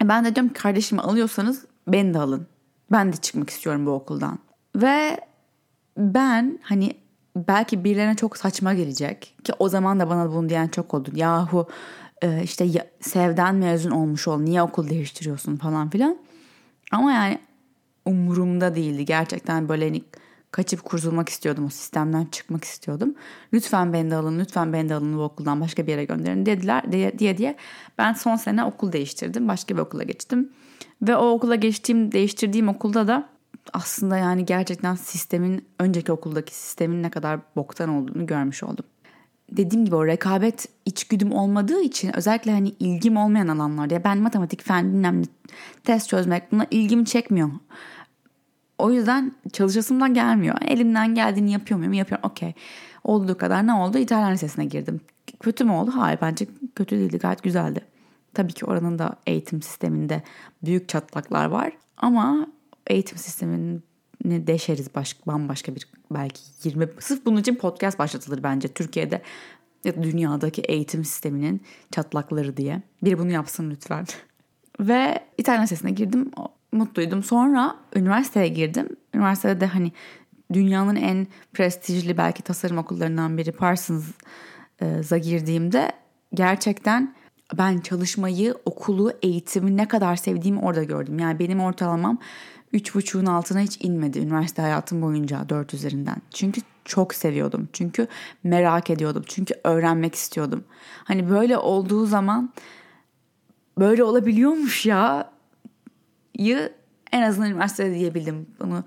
Ben 0.03 0.25
de 0.25 0.35
diyorum 0.35 0.53
kardeşimi 0.53 1.01
alıyorsanız 1.01 1.65
beni 1.87 2.13
de 2.13 2.19
alın. 2.19 2.47
Ben 2.91 3.13
de 3.13 3.17
çıkmak 3.17 3.49
istiyorum 3.49 3.85
bu 3.85 3.91
okuldan. 3.91 4.39
Ve 4.75 5.19
ben 5.97 6.59
hani 6.61 6.93
belki 7.47 7.83
birilerine 7.83 8.15
çok 8.15 8.37
saçma 8.37 8.73
gelecek 8.73 9.35
ki 9.43 9.53
o 9.59 9.69
zaman 9.69 9.99
da 9.99 10.09
bana 10.09 10.31
bunu 10.31 10.49
diyen 10.49 10.67
çok 10.67 10.93
oldu. 10.93 11.09
Yahu 11.15 11.67
e, 12.21 12.43
işte 12.43 12.89
sevden 13.01 13.55
mezun 13.55 13.91
olmuş 13.91 14.27
ol 14.27 14.39
niye 14.39 14.61
okul 14.61 14.89
değiştiriyorsun 14.89 15.55
falan 15.55 15.89
filan. 15.89 16.17
Ama 16.91 17.11
yani 17.11 17.39
umurumda 18.05 18.75
değildi 18.75 19.05
gerçekten 19.05 19.69
böyle 19.69 19.85
hani 19.85 20.03
kaçıp 20.51 20.83
kurtulmak 20.83 21.29
istiyordum 21.29 21.65
o 21.65 21.69
sistemden 21.69 22.25
çıkmak 22.25 22.63
istiyordum. 22.63 23.15
Lütfen 23.53 23.93
beni 23.93 24.11
de 24.11 24.15
alın 24.15 24.39
lütfen 24.39 24.73
beni 24.73 24.89
de 24.89 24.93
alın 24.93 25.17
bu 25.17 25.21
okuldan 25.21 25.61
başka 25.61 25.87
bir 25.87 25.91
yere 25.91 26.05
gönderin 26.05 26.45
dediler 26.45 26.91
diye 26.91 27.19
diye, 27.19 27.37
diye 27.37 27.55
ben 27.97 28.13
son 28.13 28.35
sene 28.35 28.63
okul 28.63 28.91
değiştirdim 28.91 29.47
başka 29.47 29.75
bir 29.75 29.81
okula 29.81 30.03
geçtim. 30.03 30.49
Ve 31.01 31.15
o 31.15 31.29
okula 31.29 31.55
geçtiğim 31.55 32.11
değiştirdiğim 32.11 32.67
okulda 32.67 33.07
da 33.07 33.29
aslında 33.73 34.17
yani 34.17 34.45
gerçekten 34.45 34.95
sistemin 34.95 35.65
önceki 35.79 36.11
okuldaki 36.11 36.55
sistemin 36.55 37.03
ne 37.03 37.09
kadar 37.09 37.39
boktan 37.55 37.89
olduğunu 37.89 38.25
görmüş 38.25 38.63
oldum 38.63 38.85
dediğim 39.51 39.85
gibi 39.85 39.95
o 39.95 40.05
rekabet 40.05 40.65
içgüdüm 40.85 41.31
olmadığı 41.31 41.81
için 41.81 42.17
özellikle 42.17 42.51
hani 42.51 42.69
ilgim 42.69 43.17
olmayan 43.17 43.47
alanlarda 43.47 43.93
ya 43.93 44.03
ben 44.03 44.17
matematik, 44.17 44.63
fen, 44.63 44.93
bilmem 44.93 45.21
test 45.83 46.09
çözmek 46.09 46.51
buna 46.51 46.67
ilgimi 46.71 47.05
çekmiyor. 47.05 47.49
O 48.77 48.91
yüzden 48.91 49.31
çalışasımdan 49.53 50.13
gelmiyor. 50.13 50.55
Elimden 50.61 51.15
geldiğini 51.15 51.51
yapıyor 51.51 51.77
muyum? 51.77 51.93
Yapıyorum. 51.93 52.29
Okey. 52.29 52.53
Olduğu 53.03 53.37
kadar 53.37 53.67
ne 53.67 53.73
oldu? 53.73 53.97
İtalyan 53.97 54.33
lisesine 54.33 54.65
girdim. 54.65 55.01
Kötü 55.39 55.63
mü 55.63 55.71
oldu? 55.71 55.91
Hayır 55.95 56.19
bence 56.21 56.47
kötü 56.75 56.97
değildi. 56.97 57.17
Gayet 57.17 57.43
güzeldi. 57.43 57.81
Tabii 58.33 58.53
ki 58.53 58.65
oranın 58.65 58.99
da 58.99 59.15
eğitim 59.27 59.61
sisteminde 59.61 60.23
büyük 60.63 60.89
çatlaklar 60.89 61.45
var. 61.45 61.71
Ama 61.97 62.47
eğitim 62.89 63.17
sisteminin 63.17 63.83
ne 64.25 64.47
deşeriz 64.47 64.95
başka, 64.95 65.19
bambaşka 65.27 65.75
bir 65.75 65.87
belki 66.11 66.41
20 66.63 66.87
sırf 66.99 67.25
bunun 67.25 67.37
için 67.41 67.55
podcast 67.55 67.99
başlatılır 67.99 68.43
bence 68.43 68.67
Türkiye'de 68.67 69.21
ya 69.83 69.95
da 69.95 70.03
dünyadaki 70.03 70.61
eğitim 70.61 71.05
sisteminin 71.05 71.61
çatlakları 71.91 72.57
diye. 72.57 72.81
Biri 73.03 73.19
bunu 73.19 73.31
yapsın 73.31 73.71
lütfen. 73.71 74.05
Ve 74.79 75.19
İtalyan 75.37 75.65
sesine 75.65 75.91
girdim. 75.91 76.31
Mutluydum. 76.71 77.23
Sonra 77.23 77.75
üniversiteye 77.95 78.47
girdim. 78.47 78.89
Üniversitede 79.13 79.59
de 79.59 79.65
hani 79.65 79.91
dünyanın 80.53 80.95
en 80.95 81.27
prestijli 81.53 82.17
belki 82.17 82.43
tasarım 82.43 82.77
okullarından 82.77 83.37
biri 83.37 83.51
Parsons'a 83.51 85.17
girdiğimde 85.17 85.91
gerçekten 86.33 87.15
ben 87.57 87.79
çalışmayı, 87.79 88.55
okulu, 88.65 89.11
eğitimi 89.21 89.77
ne 89.77 89.87
kadar 89.87 90.15
sevdiğimi 90.15 90.59
orada 90.59 90.83
gördüm. 90.83 91.19
Yani 91.19 91.39
benim 91.39 91.59
ortalamam 91.59 92.19
3.5'un 92.73 93.25
altına 93.25 93.59
hiç 93.59 93.77
inmedi 93.81 94.19
üniversite 94.19 94.61
hayatım 94.61 95.01
boyunca 95.01 95.49
4 95.49 95.73
üzerinden. 95.73 96.17
Çünkü 96.31 96.61
çok 96.85 97.13
seviyordum. 97.13 97.69
Çünkü 97.73 98.07
merak 98.43 98.89
ediyordum. 98.89 99.23
Çünkü 99.27 99.53
öğrenmek 99.63 100.15
istiyordum. 100.15 100.63
Hani 101.03 101.29
böyle 101.29 101.57
olduğu 101.57 102.05
zaman 102.05 102.53
böyle 103.79 104.03
olabiliyormuş 104.03 104.85
ya 104.85 105.31
yı 106.39 106.73
en 107.11 107.21
azından 107.21 107.49
üniversitede 107.49 107.95
diyebildim. 107.95 108.47
Bunu 108.59 108.83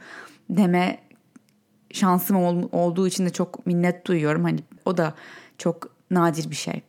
deme 0.51 0.99
şansım 1.93 2.37
ol, 2.37 2.69
olduğu 2.73 3.07
için 3.07 3.27
de 3.27 3.31
çok 3.31 3.67
minnet 3.67 4.07
duyuyorum. 4.07 4.45
Hani 4.45 4.61
o 4.85 4.97
da 4.97 5.15
çok 5.59 5.91
nadir 6.11 6.51
bir 6.51 6.57
şey. 6.57 6.83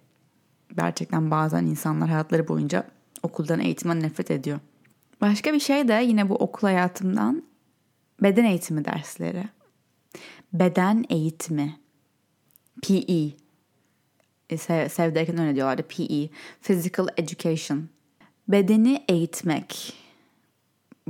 Gerçekten 0.77 1.31
bazen 1.31 1.65
insanlar 1.65 2.09
hayatları 2.09 2.47
boyunca 2.47 2.83
okuldan 3.23 3.59
eğitimden 3.59 3.99
nefret 4.01 4.31
ediyor. 4.31 4.59
Başka 5.21 5.53
bir 5.53 5.59
şey 5.59 5.87
de 5.87 5.93
yine 5.93 6.29
bu 6.29 6.35
okul 6.35 6.67
hayatımdan 6.67 7.43
beden 8.21 8.45
eğitimi 8.45 8.85
dersleri. 8.85 9.43
Beden 10.53 11.05
eğitimi. 11.09 11.79
PE. 12.83 13.31
E, 14.49 14.57
sev, 14.57 14.89
sevdeyken 14.89 15.37
öyle 15.37 15.55
diyorlardı. 15.55 15.83
PE. 15.83 16.29
Physical 16.61 17.07
Education. 17.17 17.89
Bedeni 18.47 19.05
eğitmek. 19.09 19.93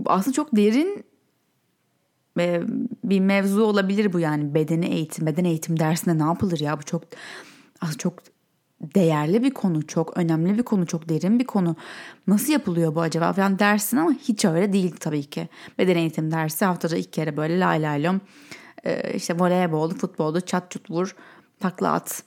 Aslında 0.05 0.35
çok 0.35 0.55
derin 0.55 1.03
e, 2.39 2.61
bir 3.03 3.19
mevzu 3.19 3.63
olabilir 3.63 4.13
bu 4.13 4.19
yani 4.19 4.53
bedeni 4.53 4.85
eğitim. 4.85 5.25
Beden 5.25 5.45
eğitim 5.45 5.79
dersinde 5.79 6.23
ne 6.23 6.27
yapılır 6.27 6.59
ya 6.59 6.79
bu 6.79 6.83
çok 6.83 7.03
aslında 7.81 7.97
çok 7.97 8.30
değerli 8.81 9.43
bir 9.43 9.51
konu, 9.51 9.87
çok 9.87 10.17
önemli 10.17 10.57
bir 10.57 10.63
konu, 10.63 10.85
çok 10.85 11.09
derin 11.09 11.39
bir 11.39 11.45
konu. 11.45 11.75
Nasıl 12.27 12.53
yapılıyor 12.53 12.95
bu 12.95 13.01
acaba 13.01 13.33
falan 13.33 13.59
dersin 13.59 13.97
ama 13.97 14.11
hiç 14.11 14.45
öyle 14.45 14.73
değil 14.73 14.95
tabii 14.99 15.23
ki. 15.23 15.49
Beden 15.77 15.95
eğitim 15.95 16.31
dersi 16.31 16.65
haftada 16.65 16.97
ilk 16.97 17.13
kere 17.13 17.37
böyle 17.37 17.59
lay 17.59 17.81
lay 17.81 18.03
lom 18.03 18.21
e, 18.83 19.13
işte 19.13 19.39
voleyboldu, 19.39 19.95
futboldu, 19.95 20.41
çat 20.41 20.71
çut 20.71 20.91
vur, 20.91 21.15
takla 21.59 21.93
at 21.93 22.23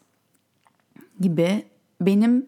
gibi. 1.21 1.65
Benim 2.01 2.47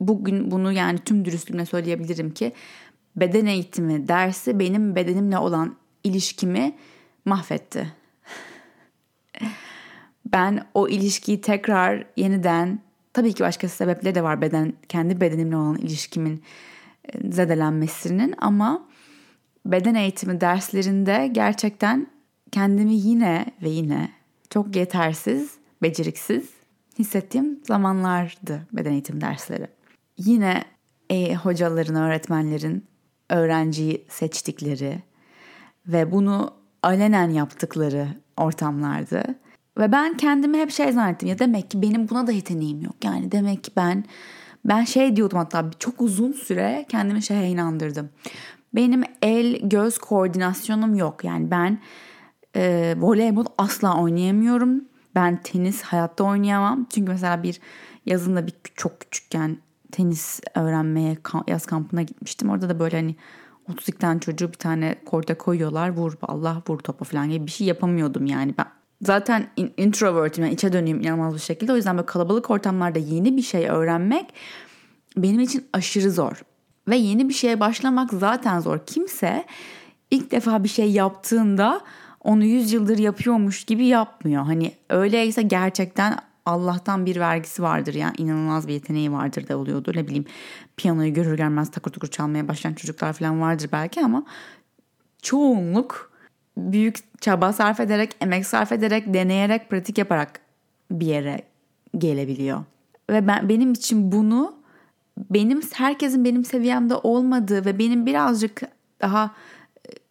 bugün 0.00 0.50
bunu 0.50 0.72
yani 0.72 0.98
tüm 0.98 1.24
dürüstlüğümle 1.24 1.66
söyleyebilirim 1.66 2.30
ki 2.30 2.52
beden 3.16 3.46
eğitimi 3.46 4.08
dersi 4.08 4.58
benim 4.58 4.96
bedenimle 4.96 5.38
olan 5.38 5.76
ilişkimi 6.04 6.76
mahvetti 7.24 7.99
ben 10.32 10.66
o 10.74 10.88
ilişkiyi 10.88 11.40
tekrar 11.40 12.04
yeniden 12.16 12.80
tabii 13.12 13.32
ki 13.32 13.42
başka 13.42 13.68
sebepleri 13.68 14.14
de 14.14 14.22
var 14.22 14.40
beden 14.40 14.72
kendi 14.88 15.20
bedenimle 15.20 15.56
olan 15.56 15.76
ilişkimin 15.76 16.42
e, 17.04 17.32
zedelenmesinin 17.32 18.34
ama 18.38 18.88
beden 19.66 19.94
eğitimi 19.94 20.40
derslerinde 20.40 21.30
gerçekten 21.32 22.06
kendimi 22.52 22.94
yine 22.94 23.46
ve 23.62 23.68
yine 23.68 24.10
çok 24.50 24.76
yetersiz, 24.76 25.54
beceriksiz 25.82 26.50
hissettiğim 26.98 27.60
zamanlardı 27.64 28.66
beden 28.72 28.92
eğitim 28.92 29.20
dersleri. 29.20 29.66
Yine 30.18 30.64
e, 31.10 31.34
hocaların, 31.34 31.96
öğretmenlerin 31.96 32.84
öğrenciyi 33.30 34.04
seçtikleri 34.08 35.02
ve 35.86 36.12
bunu 36.12 36.54
alenen 36.82 37.30
yaptıkları 37.30 38.08
ortamlardı. 38.36 39.24
Ve 39.78 39.92
ben 39.92 40.16
kendimi 40.16 40.58
hep 40.58 40.70
şey 40.70 40.92
zannettim 40.92 41.28
ya 41.28 41.38
demek 41.38 41.70
ki 41.70 41.82
benim 41.82 42.08
buna 42.08 42.26
da 42.26 42.32
yeteneğim 42.32 42.82
yok. 42.82 42.94
Yani 43.04 43.32
demek 43.32 43.64
ki 43.64 43.70
ben 43.76 44.04
ben 44.64 44.84
şey 44.84 45.16
diyordum 45.16 45.38
hatta 45.38 45.70
çok 45.78 46.00
uzun 46.00 46.32
süre 46.32 46.86
kendimi 46.88 47.22
şeye 47.22 47.48
inandırdım. 47.48 48.08
Benim 48.74 49.02
el 49.22 49.60
göz 49.62 49.98
koordinasyonum 49.98 50.94
yok. 50.94 51.24
Yani 51.24 51.50
ben 51.50 51.78
e, 52.56 52.94
voleybol 52.98 53.44
asla 53.58 54.02
oynayamıyorum. 54.02 54.84
Ben 55.14 55.42
tenis 55.42 55.82
hayatta 55.82 56.24
oynayamam. 56.24 56.86
Çünkü 56.94 57.12
mesela 57.12 57.42
bir 57.42 57.60
yazında 58.06 58.46
bir 58.46 58.54
çok 58.74 59.00
küçükken 59.00 59.56
tenis 59.92 60.40
öğrenmeye 60.54 61.16
yaz 61.48 61.66
kampına 61.66 62.02
gitmiştim. 62.02 62.50
Orada 62.50 62.68
da 62.68 62.78
böyle 62.78 62.96
hani 62.96 63.16
32 63.70 63.98
tane 63.98 64.20
çocuğu 64.20 64.48
bir 64.48 64.58
tane 64.58 64.94
korta 65.06 65.38
koyuyorlar. 65.38 65.90
Vur 65.96 66.12
Allah 66.22 66.62
vur 66.68 66.78
topu 66.78 67.04
falan 67.04 67.30
gibi 67.30 67.46
bir 67.46 67.50
şey 67.50 67.66
yapamıyordum 67.66 68.26
yani. 68.26 68.54
Ben 68.58 68.66
zaten 69.02 69.46
introvertim 69.76 70.44
yani 70.44 70.54
içe 70.54 70.72
döneyim 70.72 71.00
inanılmaz 71.00 71.34
bir 71.34 71.40
şekilde. 71.40 71.72
O 71.72 71.76
yüzden 71.76 71.96
böyle 71.96 72.06
kalabalık 72.06 72.50
ortamlarda 72.50 72.98
yeni 72.98 73.36
bir 73.36 73.42
şey 73.42 73.68
öğrenmek 73.68 74.34
benim 75.16 75.40
için 75.40 75.68
aşırı 75.72 76.10
zor. 76.10 76.42
Ve 76.88 76.96
yeni 76.96 77.28
bir 77.28 77.34
şeye 77.34 77.60
başlamak 77.60 78.10
zaten 78.12 78.60
zor. 78.60 78.78
Kimse 78.86 79.44
ilk 80.10 80.30
defa 80.30 80.64
bir 80.64 80.68
şey 80.68 80.90
yaptığında 80.90 81.80
onu 82.20 82.44
100 82.44 82.72
yıldır 82.72 82.98
yapıyormuş 82.98 83.64
gibi 83.64 83.86
yapmıyor. 83.86 84.42
Hani 84.42 84.72
öyleyse 84.90 85.42
gerçekten 85.42 86.16
Allah'tan 86.46 87.06
bir 87.06 87.20
vergisi 87.20 87.62
vardır 87.62 87.94
ya 87.94 88.12
inanılmaz 88.18 88.68
bir 88.68 88.72
yeteneği 88.72 89.12
vardır 89.12 89.48
da 89.48 89.58
oluyordur 89.58 89.96
ne 89.96 90.06
bileyim 90.06 90.24
piyanoyu 90.76 91.14
görür 91.14 91.36
görmez 91.36 91.70
takır 91.70 91.90
tukur 91.90 92.08
çalmaya 92.08 92.48
başlayan 92.48 92.74
çocuklar 92.74 93.12
falan 93.12 93.40
vardır 93.40 93.68
belki 93.72 94.04
ama 94.04 94.24
çoğunluk 95.22 96.09
büyük 96.72 97.20
çaba 97.20 97.52
sarf 97.52 97.80
ederek 97.80 98.16
emek 98.20 98.46
sarf 98.46 98.72
ederek 98.72 99.14
deneyerek 99.14 99.70
pratik 99.70 99.98
yaparak 99.98 100.40
bir 100.90 101.06
yere 101.06 101.42
gelebiliyor 101.98 102.64
ve 103.10 103.26
ben 103.26 103.48
benim 103.48 103.72
için 103.72 104.12
bunu 104.12 104.54
benim 105.30 105.60
herkesin 105.74 106.24
benim 106.24 106.44
seviyemde 106.44 106.94
olmadığı 106.94 107.64
ve 107.64 107.78
benim 107.78 108.06
birazcık 108.06 108.62
daha 109.00 109.30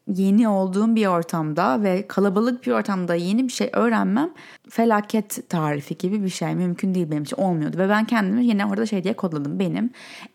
yeni 0.07 0.47
olduğum 0.47 0.95
bir 0.95 1.07
ortamda 1.07 1.83
ve 1.83 2.07
kalabalık 2.07 2.65
bir 2.65 2.71
ortamda 2.71 3.15
yeni 3.15 3.43
bir 3.43 3.53
şey 3.53 3.69
öğrenmem 3.73 4.29
felaket 4.69 5.49
tarifi 5.49 5.97
gibi 5.97 6.23
bir 6.23 6.29
şey. 6.29 6.55
Mümkün 6.55 6.95
değil 6.95 7.11
benim 7.11 7.23
için 7.23 7.37
olmuyordu. 7.37 7.77
Ve 7.77 7.89
ben 7.89 8.05
kendimi 8.05 8.45
yine 8.45 8.65
orada 8.65 8.85
şey 8.85 9.03
diye 9.03 9.13
kodladım. 9.13 9.59
Benim 9.59 9.89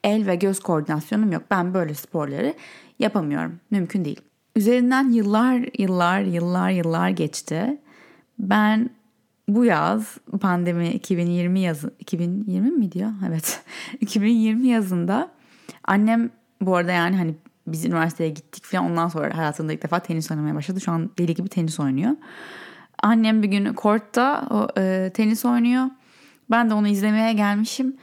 el 0.05 0.27
ve 0.27 0.37
göz 0.37 0.61
koordinasyonum 0.61 1.33
yok. 1.33 1.43
Ben 1.51 1.75
böyle 1.75 1.95
sporları 1.95 2.55
yapamıyorum. 2.99 3.61
Mümkün 3.71 4.05
değil. 4.05 4.21
Üzerinden 4.57 5.11
yıllar 5.11 5.65
yıllar 5.79 6.21
yıllar 6.21 6.71
yıllar 6.71 7.09
geçti. 7.09 7.79
Ben 8.39 8.91
bu 9.49 9.65
yaz 9.65 10.19
pandemi 10.41 10.89
2020 10.89 11.61
yazı 11.61 11.95
2020 11.99 12.71
mi 12.71 12.93
diyor? 12.93 13.11
Evet. 13.29 13.65
2020 14.01 14.69
yazında 14.69 15.31
annem 15.85 16.31
bu 16.61 16.77
arada 16.77 16.93
yani 16.93 17.17
hani 17.17 17.35
biz 17.67 17.85
üniversiteye 17.85 18.31
gittik 18.31 18.65
falan 18.65 18.85
ondan 18.91 19.09
sonra 19.09 19.37
hayatında 19.37 19.73
ilk 19.73 19.83
defa 19.83 20.01
tenis 20.01 20.31
oynamaya 20.31 20.55
başladı. 20.55 20.81
Şu 20.81 20.93
an 20.93 21.11
deli 21.19 21.35
gibi 21.35 21.49
tenis 21.49 21.81
oynuyor. 21.81 22.13
Annem 23.03 23.43
bir 23.43 23.49
gün 23.49 23.75
kortta 23.75 24.47
o, 24.51 24.81
e, 24.81 25.11
tenis 25.15 25.45
oynuyor. 25.45 25.87
Ben 26.51 26.71
de 26.71 26.75
onu 26.75 26.89
izlemeye 26.89 27.33
gelmişim 27.33 27.97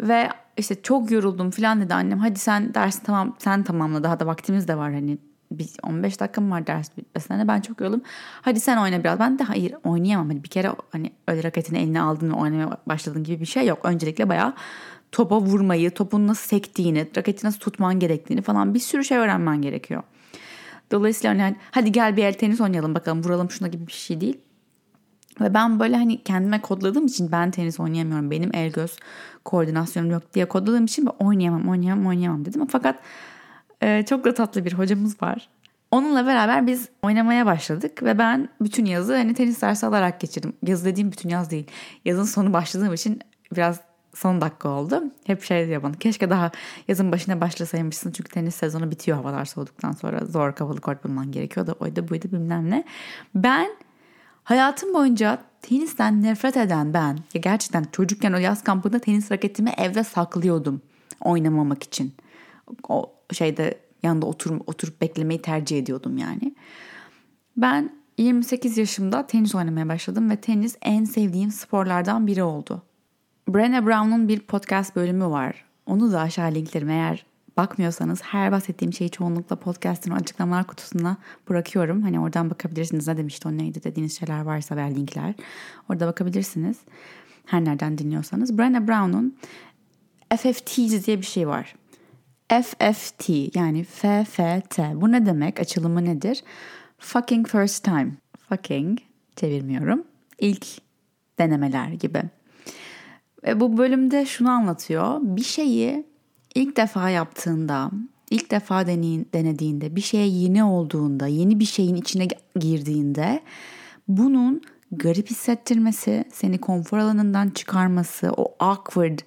ve 0.00 0.28
işte 0.56 0.82
çok 0.82 1.10
yoruldum 1.10 1.50
falan 1.50 1.80
dedi 1.80 1.94
annem. 1.94 2.18
Hadi 2.18 2.38
sen 2.38 2.74
dersi 2.74 3.02
tamam 3.02 3.36
sen 3.38 3.62
tamamla 3.62 4.02
daha 4.02 4.20
da 4.20 4.26
vaktimiz 4.26 4.68
de 4.68 4.76
var 4.76 4.92
hani 4.92 5.18
bir 5.50 5.68
15 5.82 6.20
dakikam 6.20 6.50
var 6.50 6.66
ders 6.66 6.96
bitmesine 6.96 7.48
ben 7.48 7.60
çok 7.60 7.80
yoruldum. 7.80 8.02
Hadi 8.42 8.60
sen 8.60 8.76
oyna 8.76 9.04
biraz. 9.04 9.18
Ben 9.18 9.38
de 9.38 9.44
hayır 9.44 9.74
oynayamam. 9.84 10.28
Hani 10.28 10.44
bir 10.44 10.48
kere 10.48 10.70
hani 10.90 11.12
öyle 11.28 11.42
raketini 11.42 11.78
eline 11.78 12.00
aldın 12.00 12.30
oynamaya 12.30 12.76
başladın 12.86 13.24
gibi 13.24 13.40
bir 13.40 13.46
şey 13.46 13.66
yok. 13.66 13.78
Öncelikle 13.82 14.28
bayağı 14.28 14.54
topa 15.12 15.40
vurmayı, 15.40 15.90
topun 15.90 16.26
nasıl 16.26 16.48
sektiğini, 16.48 17.08
raketi 17.16 17.46
nasıl 17.46 17.58
tutman 17.58 17.98
gerektiğini 17.98 18.42
falan 18.42 18.74
bir 18.74 18.80
sürü 18.80 19.04
şey 19.04 19.18
öğrenmen 19.18 19.62
gerekiyor. 19.62 20.02
Dolayısıyla 20.90 21.44
hani 21.44 21.56
hadi 21.70 21.92
gel 21.92 22.16
bir 22.16 22.24
el 22.24 22.34
tenis 22.34 22.60
oynayalım 22.60 22.94
bakalım 22.94 23.24
vuralım 23.24 23.50
şuna 23.50 23.68
gibi 23.68 23.86
bir 23.86 23.92
şey 23.92 24.20
değil. 24.20 24.40
Ve 25.40 25.54
ben 25.54 25.80
böyle 25.80 25.96
hani 25.96 26.22
kendime 26.22 26.60
kodladığım 26.60 27.06
için 27.06 27.32
ben 27.32 27.50
tenis 27.50 27.80
oynayamıyorum. 27.80 28.30
Benim 28.30 28.50
el 28.54 28.72
göz 28.72 28.96
koordinasyonum 29.44 30.10
yok 30.10 30.34
diye 30.34 30.44
kodladığım 30.44 30.84
için 30.84 31.06
ben 31.06 31.26
oynayamam, 31.26 31.68
oynayamam, 31.68 32.06
oynayamam 32.06 32.44
dedim. 32.44 32.66
Fakat 32.66 32.98
e, 33.82 34.04
çok 34.04 34.24
da 34.24 34.34
tatlı 34.34 34.64
bir 34.64 34.72
hocamız 34.72 35.22
var. 35.22 35.48
Onunla 35.90 36.26
beraber 36.26 36.66
biz 36.66 36.88
oynamaya 37.02 37.46
başladık 37.46 38.02
ve 38.02 38.18
ben 38.18 38.48
bütün 38.60 38.84
yazı 38.84 39.16
hani 39.16 39.34
tenis 39.34 39.62
dersi 39.62 39.86
alarak 39.86 40.20
geçirdim. 40.20 40.52
Yaz 40.66 40.84
dediğim 40.84 41.12
bütün 41.12 41.28
yaz 41.28 41.50
değil. 41.50 41.66
Yazın 42.04 42.24
sonu 42.24 42.52
başladığım 42.52 42.94
için 42.94 43.20
biraz 43.52 43.80
son 44.14 44.40
dakika 44.40 44.68
oldu. 44.68 45.02
Hep 45.24 45.42
şey 45.42 45.68
diyor 45.68 45.82
bana 45.82 45.94
keşke 45.94 46.30
daha 46.30 46.50
yazın 46.88 47.12
başına 47.12 47.40
başlasaymışsın 47.40 48.10
çünkü 48.10 48.30
tenis 48.30 48.54
sezonu 48.54 48.90
bitiyor 48.90 49.16
havalar 49.16 49.44
soğuduktan 49.44 49.92
sonra 49.92 50.26
zor 50.26 50.54
kapalı 50.54 50.80
kort 50.80 51.04
bulman 51.04 51.32
gerekiyor 51.32 51.66
da 51.66 51.72
oydu 51.72 52.08
buydu 52.08 52.26
bilmem 52.32 52.70
ne. 52.70 52.84
Ben 53.34 53.68
hayatım 54.44 54.94
boyunca 54.94 55.38
tenisten 55.62 56.22
nefret 56.22 56.56
eden 56.56 56.94
ben 56.94 57.18
ya 57.34 57.40
gerçekten 57.40 57.84
çocukken 57.92 58.32
o 58.32 58.36
yaz 58.36 58.64
kampında 58.64 58.98
tenis 58.98 59.32
raketimi 59.32 59.70
evde 59.78 60.04
saklıyordum 60.04 60.82
oynamamak 61.20 61.82
için. 61.82 62.14
O 62.88 63.17
şeyde 63.32 63.78
yanında 64.02 64.26
oturup, 64.26 64.68
oturup 64.68 65.00
beklemeyi 65.00 65.42
tercih 65.42 65.78
ediyordum 65.78 66.18
yani. 66.18 66.54
Ben 67.56 67.90
28 68.18 68.78
yaşımda 68.78 69.26
tenis 69.26 69.54
oynamaya 69.54 69.88
başladım 69.88 70.30
ve 70.30 70.36
tenis 70.36 70.76
en 70.82 71.04
sevdiğim 71.04 71.50
sporlardan 71.50 72.26
biri 72.26 72.42
oldu. 72.42 72.82
Brené 73.48 73.86
Brown'un 73.86 74.28
bir 74.28 74.40
podcast 74.40 74.96
bölümü 74.96 75.26
var. 75.26 75.64
Onu 75.86 76.12
da 76.12 76.20
aşağı 76.20 76.54
linklerim 76.54 76.90
eğer 76.90 77.24
bakmıyorsanız 77.56 78.22
her 78.22 78.52
bahsettiğim 78.52 78.92
şeyi 78.92 79.10
çoğunlukla 79.10 79.56
podcast'ın 79.56 80.10
açıklamalar 80.10 80.66
kutusuna 80.66 81.16
bırakıyorum. 81.48 82.02
Hani 82.02 82.20
oradan 82.20 82.50
bakabilirsiniz 82.50 83.08
ne 83.08 83.16
demişti 83.16 83.48
o 83.48 83.56
neydi 83.56 83.84
dediğiniz 83.84 84.18
şeyler 84.18 84.40
varsa 84.40 84.76
ver 84.76 84.94
linkler. 84.94 85.34
Orada 85.88 86.06
bakabilirsiniz. 86.06 86.76
Her 87.46 87.64
nereden 87.64 87.98
dinliyorsanız. 87.98 88.52
Brené 88.52 88.88
Brown'un 88.88 89.36
FFT 90.36 90.76
diye 91.06 91.18
bir 91.18 91.26
şey 91.26 91.48
var. 91.48 91.74
FFT 92.48 93.28
yani 93.56 93.84
FFT. 93.84 94.78
Bu 94.94 95.12
ne 95.12 95.26
demek? 95.26 95.60
Açılımı 95.60 96.04
nedir? 96.04 96.42
Fucking 96.98 97.48
first 97.48 97.84
time. 97.84 98.12
Fucking 98.48 98.98
çevirmiyorum. 99.36 100.04
İlk 100.38 100.66
denemeler 101.38 101.88
gibi. 101.88 102.22
Ve 103.44 103.60
bu 103.60 103.78
bölümde 103.78 104.26
şunu 104.26 104.50
anlatıyor. 104.50 105.18
Bir 105.22 105.44
şeyi 105.44 106.04
ilk 106.54 106.76
defa 106.76 107.10
yaptığında, 107.10 107.90
ilk 108.30 108.50
defa 108.50 108.86
denediğinde, 108.86 109.96
bir 109.96 110.00
şeye 110.00 110.26
yeni 110.26 110.64
olduğunda, 110.64 111.26
yeni 111.26 111.60
bir 111.60 111.64
şeyin 111.64 111.94
içine 111.94 112.28
girdiğinde 112.58 113.40
bunun 114.08 114.62
garip 114.92 115.30
hissettirmesi, 115.30 116.24
seni 116.32 116.58
konfor 116.58 116.98
alanından 116.98 117.50
çıkarması, 117.50 118.32
o 118.36 118.54
awkward 118.58 119.18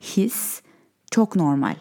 his 0.00 0.62
çok 1.10 1.36
normal. 1.36 1.74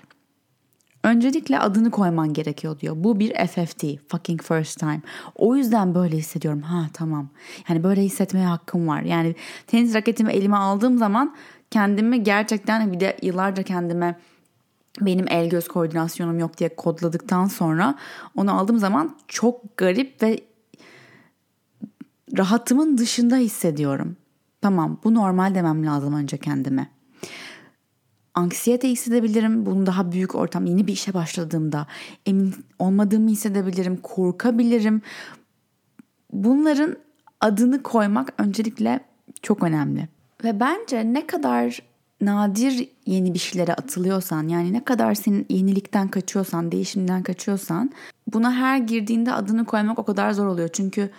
Öncelikle 1.04 1.60
adını 1.60 1.92
koyman 1.92 2.34
gerekiyor 2.34 2.80
diyor. 2.80 2.96
Bu 2.98 3.20
bir 3.20 3.48
FFT, 3.48 3.84
fucking 4.08 4.42
first 4.44 4.80
time. 4.80 5.02
O 5.36 5.56
yüzden 5.56 5.96
böyle 5.96 6.18
hissediyorum. 6.18 6.62
Ha 6.62 6.86
tamam. 6.94 7.30
Yani 7.70 7.84
böyle 7.84 8.02
hissetmeye 8.02 8.46
hakkım 8.46 8.88
var. 8.88 9.02
Yani 9.02 9.36
tenis 9.68 9.96
raketimi 9.96 10.32
elime 10.32 10.58
aldığım 10.58 10.98
zaman 10.98 11.36
kendimi 11.72 12.24
gerçekten 12.24 12.94
bir 12.94 13.00
de 13.00 13.18
yıllarca 13.22 13.64
kendime 13.64 14.20
benim 15.02 15.26
el 15.30 15.50
göz 15.50 15.68
koordinasyonum 15.68 16.40
yok 16.40 16.58
diye 16.58 16.76
kodladıktan 16.76 17.48
sonra 17.48 17.96
onu 18.36 18.60
aldığım 18.60 18.80
zaman 18.80 19.18
çok 19.28 19.78
garip 19.78 20.24
ve 20.24 20.40
rahatımın 22.38 22.98
dışında 22.98 23.36
hissediyorum. 23.36 24.16
Tamam 24.62 25.00
bu 25.04 25.14
normal 25.14 25.56
demem 25.56 25.86
lazım 25.86 26.14
önce 26.14 26.38
kendime. 26.38 26.90
Anksiyete 28.40 28.90
hissedebilirim. 28.90 29.66
Bunun 29.66 29.86
daha 29.86 30.12
büyük 30.12 30.36
ortam 30.36 30.66
yeni 30.66 30.88
bir 30.88 30.94
işe 30.94 31.14
başladığımda 31.14 31.88
emin 32.26 32.56
olmadığımı 32.80 33.30
hissedebilirim. 33.30 33.98
Korkabilirim. 33.98 35.02
Bunların 36.34 36.98
adını 37.42 37.84
koymak 37.84 38.34
öncelikle 38.38 39.00
çok 39.42 39.64
önemli. 39.64 40.08
Ve 40.44 40.60
bence 40.60 41.14
ne 41.14 41.28
kadar 41.28 41.82
nadir 42.22 42.90
yeni 43.06 43.34
bir 43.34 43.40
şeylere 43.40 43.74
atılıyorsan 43.74 44.48
yani 44.48 44.74
ne 44.74 44.84
kadar 44.84 45.14
senin 45.14 45.46
yenilikten 45.50 46.08
kaçıyorsan, 46.08 46.72
değişimden 46.72 47.24
kaçıyorsan 47.24 47.92
buna 48.34 48.54
her 48.54 48.78
girdiğinde 48.78 49.34
adını 49.34 49.66
koymak 49.66 50.00
o 50.00 50.06
kadar 50.06 50.32
zor 50.32 50.48
oluyor. 50.48 50.70
Çünkü 50.74 51.10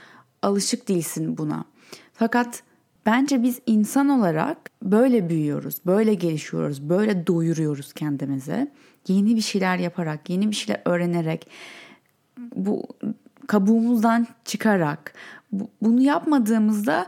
alışık 0.43 0.89
değilsin 0.89 1.39
buna. 1.39 1.65
Fakat 2.13 2.63
bence 3.07 3.43
biz 3.43 3.61
insan 3.67 4.09
olarak 4.09 4.71
böyle 4.83 5.29
büyüyoruz, 5.29 5.81
böyle 5.87 6.15
gelişiyoruz, 6.15 6.83
böyle 6.83 7.27
doyuruyoruz 7.27 7.93
kendimizi. 7.93 8.71
Yeni 9.09 9.37
bir 9.37 9.41
şeyler 9.41 9.77
yaparak, 9.79 10.31
yeni 10.31 10.51
bir 10.51 10.57
şeyler 10.57 10.83
öğrenerek, 10.85 11.47
bu 12.57 12.87
kabuğumuzdan 13.47 14.27
çıkarak, 14.45 15.15
bu, 15.53 15.71
bunu 15.83 16.01
yapmadığımızda 16.01 17.07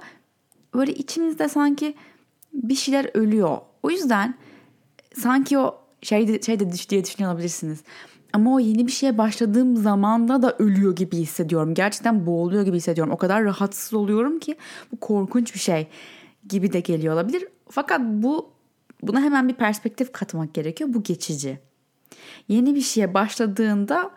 böyle 0.74 0.94
içimizde 0.94 1.48
sanki 1.48 1.94
bir 2.52 2.74
şeyler 2.74 3.11
ölüyor. 3.14 3.59
O 3.83 3.90
yüzden 3.90 4.35
sanki 5.16 5.59
o 5.59 5.78
şey 6.02 6.28
de, 6.28 6.42
şey 6.42 6.61
diye 6.61 7.05
düşünüyor 7.05 7.33
olabilirsiniz. 7.33 7.81
Ama 8.33 8.55
o 8.55 8.59
yeni 8.59 8.87
bir 8.87 8.92
şeye 8.92 9.18
başladığım 9.18 9.77
zamanda 9.77 10.42
da 10.42 10.57
ölüyor 10.59 10.97
gibi 10.97 11.16
hissediyorum. 11.16 11.75
Gerçekten 11.75 12.27
boğuluyor 12.27 12.62
gibi 12.62 12.77
hissediyorum. 12.77 13.12
O 13.12 13.16
kadar 13.16 13.45
rahatsız 13.45 13.95
oluyorum 13.95 14.38
ki 14.38 14.57
bu 14.92 15.01
korkunç 15.01 15.55
bir 15.55 15.59
şey 15.59 15.88
gibi 16.49 16.73
de 16.73 16.81
geliyor 16.81 17.14
olabilir. 17.14 17.49
Fakat 17.68 18.01
bu 18.01 18.51
buna 19.03 19.21
hemen 19.21 19.49
bir 19.49 19.55
perspektif 19.55 20.12
katmak 20.12 20.55
gerekiyor. 20.55 20.90
Bu 20.92 21.03
geçici. 21.03 21.59
Yeni 22.49 22.75
bir 22.75 22.81
şeye 22.81 23.14
başladığında 23.14 24.11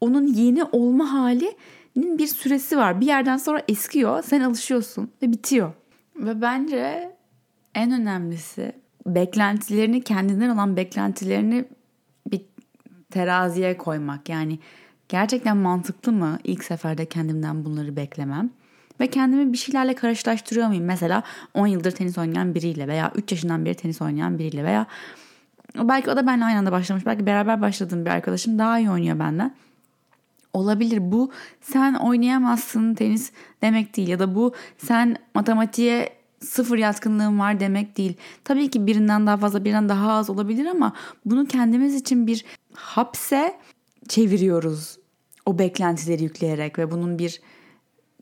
onun 0.00 0.26
yeni 0.26 0.64
olma 0.64 1.12
halinin 1.12 2.18
bir 2.18 2.26
süresi 2.26 2.76
var. 2.76 3.00
Bir 3.00 3.06
yerden 3.06 3.36
sonra 3.36 3.62
eskiyor, 3.68 4.22
sen 4.22 4.40
alışıyorsun 4.40 5.10
ve 5.22 5.32
bitiyor. 5.32 5.72
Ve 6.16 6.40
bence 6.40 7.12
en 7.74 7.92
önemlisi 7.92 8.72
beklentilerini 9.06 10.02
kendinden 10.02 10.48
olan 10.48 10.76
beklentilerini 10.76 11.64
teraziye 13.12 13.76
koymak. 13.76 14.28
Yani 14.28 14.58
gerçekten 15.08 15.56
mantıklı 15.56 16.12
mı 16.12 16.38
ilk 16.44 16.64
seferde 16.64 17.06
kendimden 17.06 17.64
bunları 17.64 17.96
beklemem? 17.96 18.50
Ve 19.00 19.06
kendimi 19.06 19.52
bir 19.52 19.58
şeylerle 19.58 19.94
karşılaştırıyor 19.94 20.68
muyum? 20.68 20.84
Mesela 20.84 21.22
10 21.54 21.66
yıldır 21.66 21.90
tenis 21.90 22.18
oynayan 22.18 22.54
biriyle 22.54 22.88
veya 22.88 23.12
3 23.14 23.32
yaşından 23.32 23.64
beri 23.64 23.74
tenis 23.74 24.02
oynayan 24.02 24.38
biriyle 24.38 24.64
veya 24.64 24.86
belki 25.76 26.10
o 26.10 26.16
da 26.16 26.26
benimle 26.26 26.44
aynı 26.44 26.58
anda 26.58 26.72
başlamış. 26.72 27.06
Belki 27.06 27.26
beraber 27.26 27.60
başladığım 27.60 28.04
bir 28.04 28.10
arkadaşım 28.10 28.58
daha 28.58 28.78
iyi 28.78 28.90
oynuyor 28.90 29.18
benden. 29.18 29.54
Olabilir. 30.52 31.12
Bu 31.12 31.30
sen 31.60 31.94
oynayamazsın 31.94 32.94
tenis 32.94 33.32
demek 33.62 33.96
değil 33.96 34.08
ya 34.08 34.18
da 34.18 34.34
bu 34.34 34.52
sen 34.78 35.16
matematiğe 35.34 36.12
sıfır 36.40 36.78
yatkınlığım 36.78 37.38
var 37.38 37.60
demek 37.60 37.98
değil. 37.98 38.16
Tabii 38.44 38.70
ki 38.70 38.86
birinden 38.86 39.26
daha 39.26 39.36
fazla 39.36 39.64
birinden 39.64 39.88
daha 39.88 40.12
az 40.12 40.30
olabilir 40.30 40.66
ama 40.66 40.92
bunu 41.24 41.46
kendimiz 41.46 41.94
için 41.94 42.26
bir 42.26 42.44
hapse 42.74 43.58
çeviriyoruz. 44.08 44.98
O 45.46 45.58
beklentileri 45.58 46.22
yükleyerek 46.22 46.78
ve 46.78 46.90
bunun 46.90 47.18
bir 47.18 47.40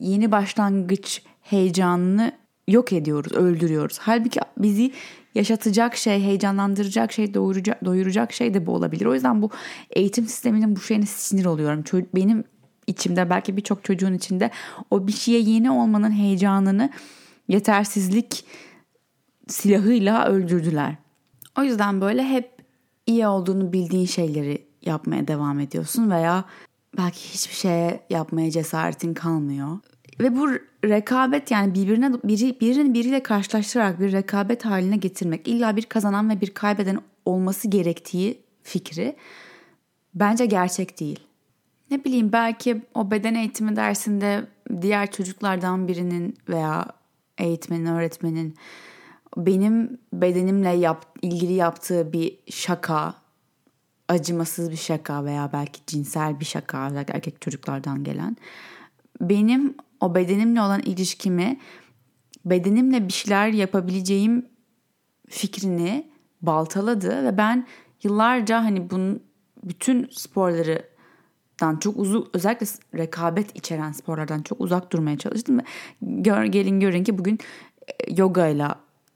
yeni 0.01 0.33
başlangıç 0.33 1.23
heyecanını 1.41 2.33
yok 2.69 2.93
ediyoruz, 2.93 3.33
öldürüyoruz. 3.33 3.99
Halbuki 3.99 4.41
bizi 4.59 4.93
yaşatacak 5.35 5.97
şey, 5.97 6.23
heyecanlandıracak 6.23 7.13
şey, 7.13 7.35
doyuracak, 7.35 7.85
doyuracak 7.85 8.33
şey 8.33 8.55
de 8.55 8.67
bu 8.67 8.73
olabilir. 8.75 9.07
O 9.07 9.15
yüzden 9.15 9.43
bu 9.43 9.51
eğitim 9.91 10.27
sisteminin 10.27 10.77
bu 10.77 10.81
şeyine 10.81 11.07
sinir 11.07 11.45
oluyorum. 11.45 11.85
Benim 12.15 12.45
içimde 12.87 13.31
belki 13.31 13.57
birçok 13.57 13.85
çocuğun 13.85 14.15
içinde 14.15 14.51
o 14.91 15.07
bir 15.07 15.13
şeye 15.13 15.41
yeni 15.41 15.71
olmanın 15.71 16.13
heyecanını 16.13 16.91
yetersizlik 17.49 18.45
silahıyla 19.49 20.27
öldürdüler. 20.27 20.97
O 21.59 21.63
yüzden 21.63 22.01
böyle 22.01 22.25
hep 22.25 22.60
iyi 23.11 23.27
olduğunu 23.27 23.73
bildiğin 23.73 24.07
şeyleri 24.07 24.67
yapmaya 24.83 25.29
devam 25.29 25.61
ediyorsun 25.61 26.11
veya 26.11 26.45
belki 26.99 27.35
hiçbir 27.35 27.55
şeye 27.55 28.01
yapmaya 28.11 28.51
cesaretin 28.51 29.15
kalmıyor. 29.15 29.79
Ve 30.21 30.37
bu 30.37 30.49
rekabet 30.85 31.51
yani 31.51 31.75
birbirine 31.75 32.13
biri 32.13 32.61
birini 32.61 32.95
biriyle 32.95 33.23
karşılaştırarak 33.23 34.01
bir 34.01 34.13
rekabet 34.13 34.65
haline 34.65 34.97
getirmek 34.97 35.49
illa 35.49 35.77
bir 35.77 35.83
kazanan 35.83 36.31
ve 36.31 36.41
bir 36.41 36.51
kaybeden 36.51 36.99
olması 37.25 37.69
gerektiği 37.69 38.41
fikri 38.63 39.17
bence 40.15 40.47
gerçek 40.47 41.01
değil. 41.01 41.21
Ne 41.91 42.05
bileyim 42.05 42.33
belki 42.33 42.83
o 42.95 43.11
beden 43.11 43.35
eğitimi 43.35 43.77
dersinde 43.77 44.45
diğer 44.83 45.11
çocuklardan 45.11 45.89
birinin 45.89 46.37
veya 46.49 46.87
eğitmenin, 47.39 47.87
öğretmenin 47.87 48.55
benim 49.37 49.99
bedenimle 50.13 50.71
yap, 50.71 51.07
ilgili 51.23 51.53
yaptığı 51.53 52.13
bir 52.13 52.39
şaka, 52.51 53.15
acımasız 54.09 54.71
bir 54.71 54.77
şaka 54.77 55.25
veya 55.25 55.51
belki 55.53 55.81
cinsel 55.87 56.41
bir 56.41 56.45
şaka, 56.45 56.87
erkek 57.09 57.41
çocuklardan 57.41 58.05
gelen 58.05 58.37
benim 59.21 59.75
o 60.01 60.15
bedenimle 60.15 60.61
olan 60.61 60.81
ilişkimi 60.81 61.59
bedenimle 62.45 63.09
bir 63.09 63.13
şeyler 63.13 63.49
yapabileceğim 63.49 64.47
fikrini 65.29 66.11
baltaladı 66.43 67.25
ve 67.25 67.39
ben 67.39 67.67
yıllarca 68.03 68.65
hani 68.65 68.91
bunun 68.91 69.23
bütün 69.65 70.09
sporlardan 70.13 71.77
çok 71.81 71.97
uzak 71.97 72.27
özellikle 72.33 72.67
rekabet 72.95 73.57
içeren 73.57 73.93
sporlardan 73.93 74.43
çok 74.43 74.61
uzak 74.61 74.93
durmaya 74.93 75.19
çalıştım 75.19 75.61
gör, 76.03 76.45
gelin 76.45 76.81
görün 76.81 77.05
ki 77.05 77.19
bugün 77.19 77.39
e, 77.89 78.15
yoga 78.15 78.47
ile 78.47 78.69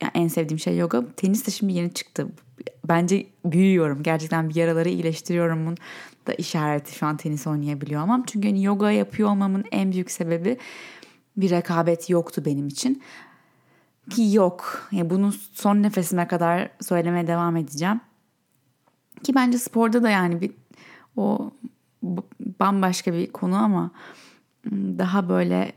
yani 0.05 0.25
en 0.25 0.29
sevdiğim 0.29 0.59
şey 0.59 0.77
yoga. 0.77 1.05
Tenis 1.17 1.47
de 1.47 1.51
şimdi 1.51 1.73
yeni 1.73 1.95
çıktı. 1.95 2.29
Bence 2.89 3.27
büyüyorum. 3.45 4.03
Gerçekten 4.03 4.49
bir 4.49 4.55
yaraları 4.55 4.89
iyileştiriyorum. 4.89 5.67
Bunun 5.67 5.77
da 6.27 6.35
işareti 6.35 6.95
şu 6.95 7.07
an 7.07 7.17
tenis 7.17 7.47
oynayabiliyor 7.47 8.03
olmam. 8.03 8.25
Çünkü 8.27 8.49
hani 8.49 8.65
yoga 8.65 8.91
yapıyor 8.91 9.29
olmamın 9.29 9.65
en 9.73 9.93
büyük 9.93 10.11
sebebi 10.11 10.59
bir 11.37 11.51
rekabet 11.51 12.11
yoktu 12.11 12.43
benim 12.45 12.69
için. 12.69 13.03
Ki 14.11 14.33
yok. 14.33 14.89
Yani 14.93 15.11
bunu 15.11 15.33
son 15.33 15.83
nefesime 15.83 16.29
kadar 16.29 16.71
söylemeye 16.81 17.27
devam 17.27 17.57
edeceğim. 17.57 18.01
Ki 19.23 19.35
bence 19.35 19.59
sporda 19.59 20.03
da 20.03 20.11
yani 20.11 20.41
bir 20.41 20.51
o 21.17 21.51
bambaşka 22.61 23.13
bir 23.13 23.33
konu 23.33 23.57
ama 23.57 23.91
daha 24.73 25.29
böyle 25.29 25.73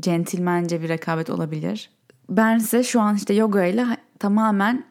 centilmence 0.00 0.82
bir 0.82 0.88
rekabet 0.88 1.30
olabilir. 1.30 1.90
Ben 2.30 2.56
ise 2.56 2.82
şu 2.82 3.00
an 3.00 3.16
işte 3.16 3.34
yoga 3.34 3.64
ile 3.64 3.86
tamamen 4.18 4.84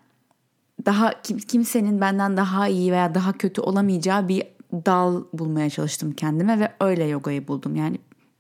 daha 0.86 1.22
kimsenin 1.22 2.02
benden 2.02 2.38
daha 2.38 2.68
iyi 2.68 2.92
veya 2.92 3.16
daha 3.16 3.34
kötü 3.34 3.62
olamayacağı 3.62 4.28
bir 4.28 4.44
dal 4.74 5.24
bulmaya 5.34 5.70
çalıştım 5.70 6.12
kendime 6.12 6.60
ve 6.60 6.72
öyle 6.80 7.06
yogayı 7.06 7.48
buldum. 7.48 7.76
Yani 7.76 7.98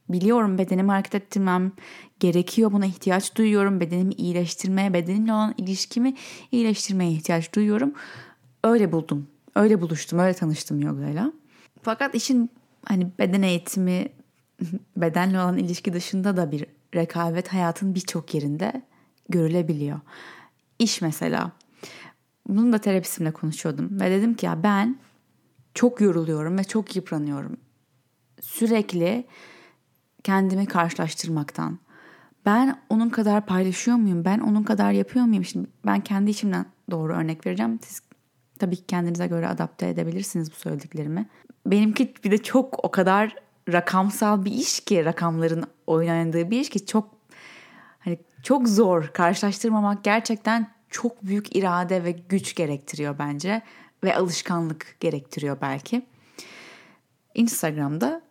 biliyorum 0.09 0.57
bedenimi 0.57 0.91
hareket 0.91 1.15
ettirmem 1.15 1.71
gerekiyor. 2.19 2.71
Buna 2.71 2.85
ihtiyaç 2.85 3.35
duyuyorum. 3.35 3.79
Bedenimi 3.79 4.13
iyileştirmeye, 4.13 4.93
bedenimle 4.93 5.33
olan 5.33 5.53
ilişkimi 5.57 6.13
iyileştirmeye 6.51 7.11
ihtiyaç 7.11 7.55
duyuyorum. 7.55 7.93
Öyle 8.63 8.91
buldum. 8.91 9.27
Öyle 9.55 9.81
buluştum. 9.81 10.19
Öyle 10.19 10.33
tanıştım 10.33 10.81
yogayla. 10.81 11.33
Fakat 11.81 12.15
işin 12.15 12.49
hani 12.85 13.07
beden 13.19 13.41
eğitimi, 13.41 14.09
bedenle 14.97 15.39
olan 15.39 15.57
ilişki 15.57 15.93
dışında 15.93 16.37
da 16.37 16.51
bir 16.51 16.65
rekabet 16.95 17.53
hayatın 17.53 17.95
birçok 17.95 18.33
yerinde 18.33 18.81
görülebiliyor. 19.29 19.99
İş 20.79 21.01
mesela. 21.01 21.51
Bunun 22.47 22.73
da 22.73 22.77
terapistimle 22.77 23.31
konuşuyordum 23.31 23.99
ve 23.99 24.11
dedim 24.11 24.33
ki 24.33 24.45
ya 24.45 24.63
ben 24.63 24.99
çok 25.73 26.01
yoruluyorum 26.01 26.57
ve 26.57 26.63
çok 26.63 26.95
yıpranıyorum. 26.95 27.57
Sürekli 28.41 29.27
kendimi 30.23 30.65
karşılaştırmaktan. 30.65 31.79
Ben 32.45 32.81
onun 32.89 33.09
kadar 33.09 33.45
paylaşıyor 33.45 33.97
muyum? 33.97 34.25
Ben 34.25 34.39
onun 34.39 34.63
kadar 34.63 34.91
yapıyor 34.91 35.25
muyum? 35.25 35.45
Şimdi 35.45 35.67
ben 35.85 36.01
kendi 36.01 36.31
içimden 36.31 36.65
doğru 36.91 37.13
örnek 37.13 37.45
vereceğim. 37.45 37.79
Siz 37.83 38.01
tabii 38.59 38.75
ki 38.75 38.85
kendinize 38.87 39.27
göre 39.27 39.47
adapte 39.47 39.89
edebilirsiniz 39.89 40.51
bu 40.51 40.55
söylediklerimi. 40.55 41.29
Benimki 41.65 42.13
bir 42.23 42.31
de 42.31 42.37
çok 42.37 42.85
o 42.85 42.91
kadar 42.91 43.35
rakamsal 43.73 44.45
bir 44.45 44.51
iş 44.51 44.79
ki 44.79 45.05
rakamların 45.05 45.63
oynandığı 45.87 46.51
bir 46.51 46.59
iş 46.59 46.69
ki 46.69 46.85
çok 46.85 47.09
hani 47.99 48.19
çok 48.43 48.67
zor 48.67 49.07
karşılaştırmamak 49.07 50.03
gerçekten 50.03 50.71
çok 50.89 51.23
büyük 51.23 51.55
irade 51.55 52.03
ve 52.03 52.11
güç 52.11 52.55
gerektiriyor 52.55 53.19
bence 53.19 53.61
ve 54.03 54.15
alışkanlık 54.15 54.95
gerektiriyor 54.99 55.57
belki. 55.61 56.05
Instagram'da 57.35 58.21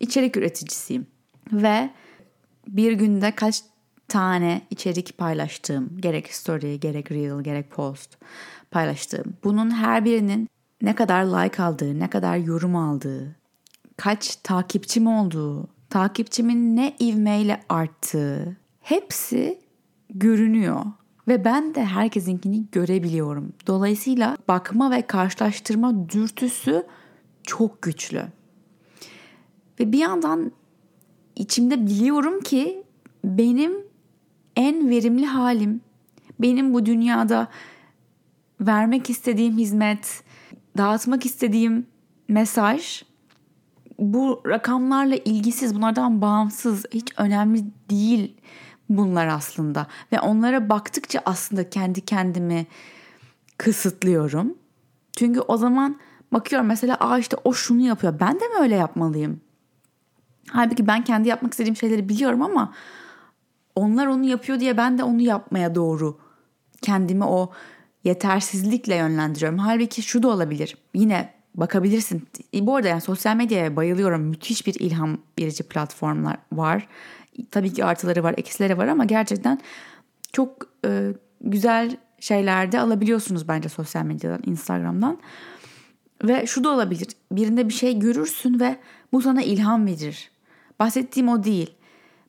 içerik 0.00 0.36
üreticisiyim 0.36 1.06
ve 1.52 1.90
bir 2.68 2.92
günde 2.92 3.34
kaç 3.34 3.62
tane 4.08 4.62
içerik 4.70 5.18
paylaştığım, 5.18 6.00
gerek 6.00 6.34
story, 6.34 6.80
gerek 6.80 7.12
reel, 7.12 7.42
gerek 7.42 7.70
post 7.70 8.18
paylaştığım. 8.70 9.36
Bunun 9.44 9.70
her 9.70 10.04
birinin 10.04 10.48
ne 10.82 10.94
kadar 10.94 11.24
like 11.24 11.62
aldığı, 11.62 11.98
ne 11.98 12.10
kadar 12.10 12.36
yorum 12.36 12.76
aldığı, 12.76 13.36
kaç 13.96 14.36
takipçim 14.36 15.06
olduğu, 15.06 15.68
takipçimin 15.90 16.76
ne 16.76 16.96
ivmeyle 17.00 17.60
arttığı 17.68 18.56
hepsi 18.80 19.58
görünüyor. 20.10 20.84
Ve 21.28 21.44
ben 21.44 21.74
de 21.74 21.84
herkesinkini 21.84 22.64
görebiliyorum. 22.72 23.52
Dolayısıyla 23.66 24.36
bakma 24.48 24.90
ve 24.90 25.02
karşılaştırma 25.02 26.08
dürtüsü 26.08 26.86
çok 27.42 27.82
güçlü. 27.82 28.22
Ve 29.80 29.92
bir 29.92 29.98
yandan 29.98 30.52
içimde 31.36 31.86
biliyorum 31.86 32.40
ki 32.40 32.84
benim 33.24 33.72
en 34.56 34.90
verimli 34.90 35.26
halim, 35.26 35.80
benim 36.40 36.74
bu 36.74 36.86
dünyada 36.86 37.48
vermek 38.60 39.10
istediğim 39.10 39.58
hizmet, 39.58 40.22
dağıtmak 40.76 41.26
istediğim 41.26 41.86
mesaj 42.28 43.02
bu 43.98 44.42
rakamlarla 44.46 45.16
ilgisiz, 45.16 45.74
bunlardan 45.74 46.20
bağımsız, 46.20 46.84
hiç 46.92 47.12
önemli 47.16 47.64
değil 47.90 48.36
bunlar 48.88 49.26
aslında. 49.26 49.86
Ve 50.12 50.20
onlara 50.20 50.68
baktıkça 50.68 51.22
aslında 51.24 51.70
kendi 51.70 52.00
kendimi 52.00 52.66
kısıtlıyorum. 53.58 54.54
Çünkü 55.16 55.40
o 55.40 55.56
zaman 55.56 56.00
bakıyorum 56.32 56.68
mesela 56.68 56.96
aa 57.00 57.18
işte 57.18 57.36
o 57.44 57.52
şunu 57.52 57.80
yapıyor. 57.80 58.20
Ben 58.20 58.34
de 58.34 58.48
mi 58.48 58.54
öyle 58.60 58.74
yapmalıyım? 58.74 59.40
Halbuki 60.48 60.86
ben 60.86 61.04
kendi 61.04 61.28
yapmak 61.28 61.52
istediğim 61.52 61.76
şeyleri 61.76 62.08
biliyorum 62.08 62.42
ama 62.42 62.74
onlar 63.74 64.06
onu 64.06 64.24
yapıyor 64.24 64.60
diye 64.60 64.76
ben 64.76 64.98
de 64.98 65.04
onu 65.04 65.20
yapmaya 65.20 65.74
doğru 65.74 66.18
kendimi 66.82 67.24
o 67.24 67.52
yetersizlikle 68.04 68.94
yönlendiriyorum. 68.94 69.58
Halbuki 69.58 70.02
şu 70.02 70.22
da 70.22 70.28
olabilir. 70.28 70.76
Yine 70.94 71.33
bakabilirsin. 71.54 72.28
Bu 72.54 72.76
arada 72.76 72.88
yani 72.88 73.00
sosyal 73.00 73.36
medyaya 73.36 73.76
bayılıyorum. 73.76 74.22
Müthiş 74.22 74.66
bir 74.66 74.74
ilham 74.74 75.18
verici 75.40 75.62
platformlar 75.62 76.36
var. 76.52 76.88
Tabii 77.50 77.72
ki 77.72 77.84
artıları 77.84 78.22
var, 78.22 78.34
eksileri 78.36 78.78
var 78.78 78.86
ama 78.86 79.04
gerçekten 79.04 79.60
çok 80.32 80.68
e, 80.86 81.12
güzel 81.40 81.96
şeyler 82.20 82.72
de 82.72 82.80
alabiliyorsunuz 82.80 83.48
bence 83.48 83.68
sosyal 83.68 84.04
medyadan, 84.04 84.42
Instagram'dan. 84.46 85.18
Ve 86.24 86.46
şu 86.46 86.64
da 86.64 86.70
olabilir. 86.70 87.08
Birinde 87.32 87.68
bir 87.68 87.74
şey 87.74 87.98
görürsün 87.98 88.60
ve 88.60 88.76
bu 89.12 89.22
sana 89.22 89.42
ilham 89.42 89.86
verir. 89.86 90.30
Bahsettiğim 90.80 91.28
o 91.28 91.44
değil. 91.44 91.74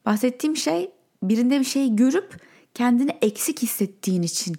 Bahsettiğim 0.05 0.57
şey 0.57 0.91
birinde 1.23 1.59
bir 1.59 1.65
şey 1.65 1.95
görüp 1.95 2.41
kendini 2.73 3.11
eksik 3.21 3.61
hissettiğin 3.61 4.21
için 4.21 4.55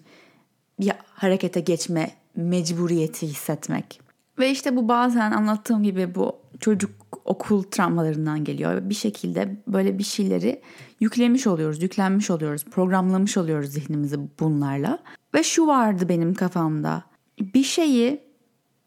bir 0.80 0.92
harekete 1.04 1.60
geçme 1.60 2.10
mecburiyeti 2.36 3.26
hissetmek. 3.26 4.05
Ve 4.38 4.50
işte 4.50 4.76
bu 4.76 4.88
bazen 4.88 5.30
anlattığım 5.30 5.82
gibi 5.82 6.14
bu 6.14 6.36
çocuk 6.60 6.90
okul 7.24 7.62
travmalarından 7.62 8.44
geliyor. 8.44 8.90
Bir 8.90 8.94
şekilde 8.94 9.62
böyle 9.66 9.98
bir 9.98 10.04
şeyleri 10.04 10.62
yüklemiş 11.00 11.46
oluyoruz, 11.46 11.82
yüklenmiş 11.82 12.30
oluyoruz, 12.30 12.64
programlamış 12.64 13.36
oluyoruz 13.36 13.70
zihnimizi 13.70 14.16
bunlarla. 14.40 14.98
Ve 15.34 15.42
şu 15.42 15.66
vardı 15.66 16.08
benim 16.08 16.34
kafamda. 16.34 17.02
Bir 17.40 17.62
şeyi 17.62 18.20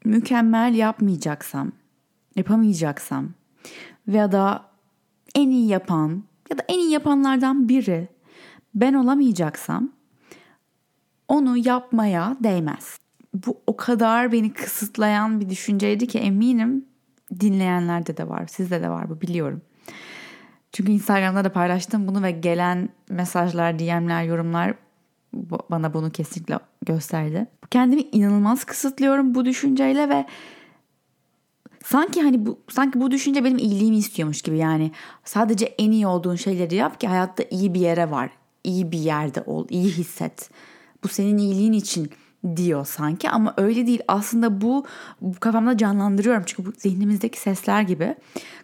mükemmel 0.06 0.76
yapmayacaksam, 0.76 1.72
yapamayacaksam 2.36 3.30
veya 4.08 4.32
da 4.32 4.66
en 5.36 5.50
iyi 5.50 5.68
yapan 5.68 6.24
ya 6.52 6.58
da 6.58 6.64
en 6.68 6.80
iyi 6.80 6.92
yapanlardan 6.92 7.70
biri 7.70 8.08
ben 8.76 8.94
olamayacaksam 8.94 9.90
onu 11.28 11.58
yapmaya 11.58 12.38
değmez. 12.44 12.98
Bu 13.34 13.62
o 13.68 13.78
kadar 13.78 14.32
beni 14.32 14.54
kısıtlayan 14.54 15.40
bir 15.40 15.50
düşünceydi 15.50 16.08
ki 16.08 16.20
eminim 16.20 16.86
dinleyenlerde 17.40 18.18
de 18.18 18.30
var. 18.30 18.48
Sizde 18.48 18.82
de 18.82 18.90
var 18.90 19.10
bu 19.10 19.22
biliyorum. 19.22 19.62
Çünkü 20.72 20.92
Instagram'da 20.92 21.44
da 21.44 21.52
paylaştım 21.52 22.08
bunu 22.08 22.24
ve 22.24 22.32
gelen 22.32 22.90
mesajlar, 23.10 23.80
DM'ler, 23.80 24.24
yorumlar 24.24 24.74
bana 25.70 25.94
bunu 25.94 26.12
kesinlikle 26.12 26.60
gösterdi. 26.86 27.48
Kendimi 27.72 28.02
inanılmaz 28.02 28.64
kısıtlıyorum 28.64 29.36
bu 29.36 29.46
düşünceyle 29.46 30.10
ve 30.10 30.26
sanki 31.84 32.22
hani 32.22 32.46
bu 32.46 32.60
sanki 32.70 33.02
bu 33.02 33.12
düşünce 33.12 33.44
benim 33.44 33.58
iyiliğimi 33.58 33.98
istiyormuş 33.98 34.42
gibi 34.42 34.58
yani 34.58 34.92
sadece 35.24 35.66
en 35.66 35.92
iyi 35.92 36.08
olduğun 36.08 36.36
şeyleri 36.36 36.76
yap 36.76 37.00
ki 37.00 37.08
hayatta 37.08 37.44
iyi 37.52 37.74
bir 37.74 37.80
yere 37.80 38.12
var. 38.12 38.30
iyi 38.64 38.92
bir 38.92 39.00
yerde 39.00 39.42
ol, 39.42 39.68
iyi 39.70 39.92
hisset. 39.92 40.50
Bu 41.04 41.08
senin 41.08 41.38
iyiliğin 41.38 41.74
için 41.74 42.12
diyor 42.56 42.86
sanki 42.86 43.30
ama 43.30 43.54
öyle 43.58 43.88
değil. 43.88 44.02
Aslında 44.08 44.62
bu, 44.62 44.86
bu 45.22 45.40
kafamda 45.40 45.78
canlandırıyorum 45.78 46.44
çünkü 46.46 46.66
bu 46.66 46.74
zihnimizdeki 46.78 47.40
sesler 47.40 47.82
gibi. 47.82 48.16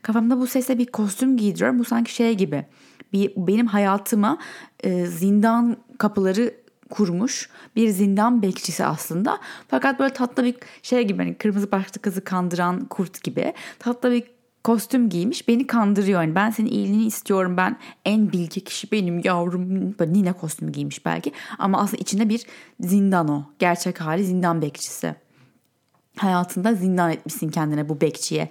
Kafamda 0.01 0.37
bu 0.39 0.47
sese 0.47 0.77
bir 0.77 0.85
kostüm 0.85 1.37
giydiriyorum. 1.37 1.79
Bu 1.79 1.83
sanki 1.83 2.13
şey 2.15 2.33
gibi. 2.33 2.65
Bir, 3.13 3.33
benim 3.37 3.67
hayatıma 3.67 4.37
e, 4.83 5.05
zindan 5.05 5.77
kapıları 5.97 6.53
kurmuş 6.89 7.49
bir 7.75 7.89
zindan 7.89 8.41
bekçisi 8.41 8.85
aslında. 8.85 9.39
Fakat 9.67 9.99
böyle 9.99 10.13
tatlı 10.13 10.43
bir 10.43 10.55
şey 10.83 11.03
gibi 11.03 11.17
hani 11.17 11.35
kırmızı 11.37 11.71
başlı 11.71 12.01
kızı 12.01 12.23
kandıran 12.23 12.85
kurt 12.85 13.23
gibi 13.23 13.53
tatlı 13.79 14.11
bir 14.11 14.23
kostüm 14.65 15.09
giymiş 15.09 15.47
beni 15.47 15.67
kandırıyor. 15.67 16.21
Yani 16.21 16.35
ben 16.35 16.49
senin 16.49 16.69
iyiliğini 16.69 17.05
istiyorum 17.05 17.57
ben 17.57 17.77
en 18.05 18.31
bilgi 18.31 18.63
kişi 18.63 18.91
benim 18.91 19.21
yavrum. 19.23 19.95
Böyle 19.99 20.13
nine 20.13 20.33
kostümü 20.33 20.71
giymiş 20.71 21.05
belki 21.05 21.31
ama 21.57 21.81
aslında 21.81 22.01
içinde 22.01 22.29
bir 22.29 22.45
zindan 22.79 23.27
o. 23.27 23.43
Gerçek 23.59 24.01
hali 24.01 24.23
zindan 24.23 24.61
bekçisi. 24.61 25.15
Hayatında 26.17 26.73
zindan 26.73 27.11
etmişsin 27.11 27.49
kendine 27.49 27.89
bu 27.89 28.01
bekçiye. 28.01 28.49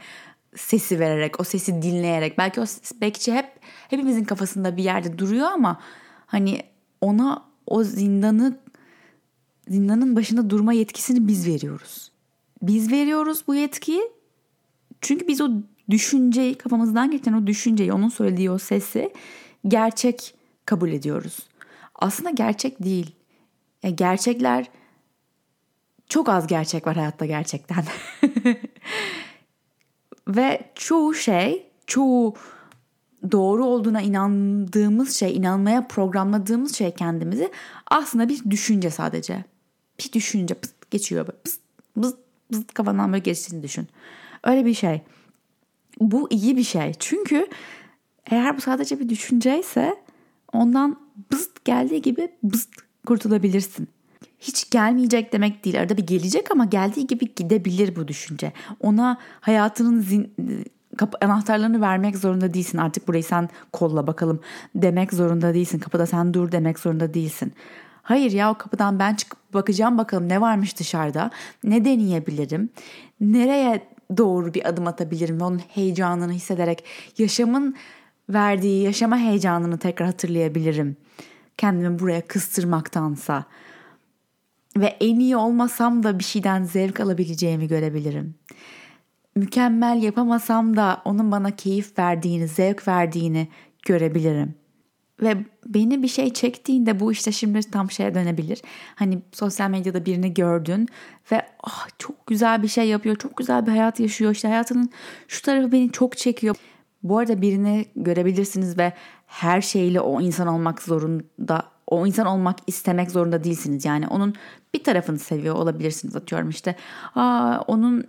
Sesi 0.56 1.00
vererek, 1.00 1.40
o 1.40 1.44
sesi 1.44 1.82
dinleyerek. 1.82 2.38
Belki 2.38 2.60
o 2.60 2.64
bekçi 3.00 3.34
hep 3.34 3.46
hepimizin 3.88 4.24
kafasında 4.24 4.76
bir 4.76 4.84
yerde 4.84 5.18
duruyor 5.18 5.46
ama 5.46 5.80
hani 6.26 6.62
ona 7.00 7.44
o 7.66 7.84
zindanı 7.84 8.58
zindanın 9.68 10.16
başında 10.16 10.50
durma 10.50 10.72
yetkisini 10.72 11.28
biz 11.28 11.46
veriyoruz. 11.46 12.12
Biz 12.62 12.92
veriyoruz 12.92 13.44
bu 13.46 13.54
yetkiyi. 13.54 14.02
Çünkü 15.00 15.28
biz 15.28 15.40
o 15.40 15.48
düşünceyi 15.90 16.54
kafamızdan 16.54 17.10
geçen 17.10 17.32
o 17.32 17.46
düşünceyi 17.46 17.92
onun 17.92 18.08
söylediği 18.08 18.50
o 18.50 18.58
sesi 18.58 19.12
gerçek 19.68 20.34
kabul 20.66 20.88
ediyoruz. 20.88 21.38
Aslında 21.94 22.30
gerçek 22.30 22.84
değil. 22.84 23.14
Ya 23.82 23.90
gerçekler 23.90 24.66
çok 26.08 26.28
az 26.28 26.46
gerçek 26.46 26.86
var 26.86 26.96
hayatta 26.96 27.26
gerçekten. 27.26 27.84
Ve 30.28 30.60
çoğu 30.74 31.14
şey, 31.14 31.66
çoğu 31.86 32.34
doğru 33.32 33.64
olduğuna 33.64 34.00
inandığımız 34.00 35.16
şey, 35.16 35.36
inanmaya 35.36 35.88
programladığımız 35.88 36.74
şey 36.74 36.94
kendimizi 36.94 37.50
aslında 37.86 38.28
bir 38.28 38.50
düşünce 38.50 38.90
sadece. 38.90 39.44
Bir 39.98 40.12
düşünce 40.12 40.54
pıst 40.54 40.90
geçiyor 40.90 41.26
böyle 41.26 41.38
pıst, 41.44 41.60
pıst, 42.02 42.16
pıst 42.52 42.74
kafandan 42.74 43.12
böyle 43.12 43.22
geçtiğini 43.22 43.62
düşün. 43.62 43.88
Öyle 44.44 44.64
bir 44.64 44.74
şey. 44.74 45.02
Bu 46.00 46.28
iyi 46.30 46.56
bir 46.56 46.62
şey. 46.62 46.92
Çünkü 46.98 47.46
eğer 48.30 48.56
bu 48.56 48.60
sadece 48.60 49.00
bir 49.00 49.08
düşünceyse 49.08 49.96
ondan 50.52 50.96
bıst 51.32 51.64
geldiği 51.64 52.02
gibi 52.02 52.28
bıst 52.42 52.70
kurtulabilirsin. 53.06 53.88
Hiç 54.40 54.70
gelmeyecek 54.70 55.32
demek 55.32 55.64
değil. 55.64 55.80
Arada 55.80 55.96
bir 55.96 56.06
gelecek 56.06 56.50
ama 56.50 56.64
geldiği 56.64 57.06
gibi 57.06 57.34
gidebilir 57.34 57.96
bu 57.96 58.08
düşünce. 58.08 58.52
Ona 58.80 59.18
hayatının 59.40 60.00
zin, 60.00 60.34
kapı 60.96 61.18
anahtarlarını 61.26 61.80
vermek 61.80 62.16
zorunda 62.16 62.54
değilsin. 62.54 62.78
Artık 62.78 63.08
burayı 63.08 63.24
sen 63.24 63.48
kolla 63.72 64.06
bakalım 64.06 64.40
demek 64.74 65.12
zorunda 65.12 65.54
değilsin. 65.54 65.78
Kapıda 65.78 66.06
sen 66.06 66.34
dur 66.34 66.52
demek 66.52 66.78
zorunda 66.78 67.14
değilsin. 67.14 67.52
Hayır 68.02 68.32
ya 68.32 68.50
o 68.50 68.54
kapıdan 68.54 68.98
ben 68.98 69.14
çıkıp 69.14 69.54
bakacağım 69.54 69.98
bakalım 69.98 70.28
ne 70.28 70.40
varmış 70.40 70.78
dışarıda. 70.78 71.30
Ne 71.64 71.84
deneyebilirim? 71.84 72.70
Nereye 73.20 73.93
doğru 74.16 74.54
bir 74.54 74.68
adım 74.68 74.86
atabilirim 74.86 75.40
ve 75.40 75.44
onun 75.44 75.58
heyecanını 75.58 76.32
hissederek 76.32 76.84
yaşamın 77.18 77.74
verdiği 78.28 78.82
yaşama 78.82 79.18
heyecanını 79.18 79.78
tekrar 79.78 80.06
hatırlayabilirim. 80.06 80.96
Kendimi 81.56 81.98
buraya 81.98 82.20
kıstırmaktansa 82.20 83.44
ve 84.76 84.86
en 84.86 85.18
iyi 85.18 85.36
olmasam 85.36 86.02
da 86.02 86.18
bir 86.18 86.24
şeyden 86.24 86.64
zevk 86.64 87.00
alabileceğimi 87.00 87.68
görebilirim. 87.68 88.34
Mükemmel 89.36 90.02
yapamasam 90.02 90.76
da 90.76 91.02
onun 91.04 91.32
bana 91.32 91.50
keyif 91.50 91.98
verdiğini, 91.98 92.48
zevk 92.48 92.88
verdiğini 92.88 93.48
görebilirim. 93.86 94.54
Ve 95.24 95.36
beni 95.66 96.02
bir 96.02 96.08
şey 96.08 96.32
çektiğinde 96.32 97.00
bu 97.00 97.12
işte 97.12 97.32
şimdi 97.32 97.70
tam 97.70 97.90
şeye 97.90 98.14
dönebilir. 98.14 98.62
Hani 98.94 99.22
sosyal 99.32 99.70
medyada 99.70 100.06
birini 100.06 100.34
gördün 100.34 100.88
ve 101.32 101.46
oh, 101.66 101.86
çok 101.98 102.26
güzel 102.26 102.62
bir 102.62 102.68
şey 102.68 102.88
yapıyor, 102.88 103.16
çok 103.16 103.36
güzel 103.36 103.66
bir 103.66 103.70
hayat 103.70 104.00
yaşıyor. 104.00 104.32
İşte 104.32 104.48
hayatının 104.48 104.90
şu 105.28 105.42
tarafı 105.42 105.72
beni 105.72 105.92
çok 105.92 106.16
çekiyor. 106.16 106.56
Bu 107.02 107.18
arada 107.18 107.42
birini 107.42 107.86
görebilirsiniz 107.96 108.78
ve 108.78 108.92
her 109.26 109.60
şeyle 109.60 110.00
o 110.00 110.20
insan 110.20 110.46
olmak 110.46 110.82
zorunda, 110.82 111.62
o 111.86 112.06
insan 112.06 112.26
olmak 112.26 112.56
istemek 112.66 113.10
zorunda 113.10 113.44
değilsiniz. 113.44 113.84
Yani 113.84 114.08
onun 114.08 114.34
bir 114.74 114.84
tarafını 114.84 115.18
seviyor 115.18 115.54
olabilirsiniz 115.54 116.16
atıyorum 116.16 116.48
işte. 116.48 116.76
Aa, 117.14 117.60
onun 117.66 118.04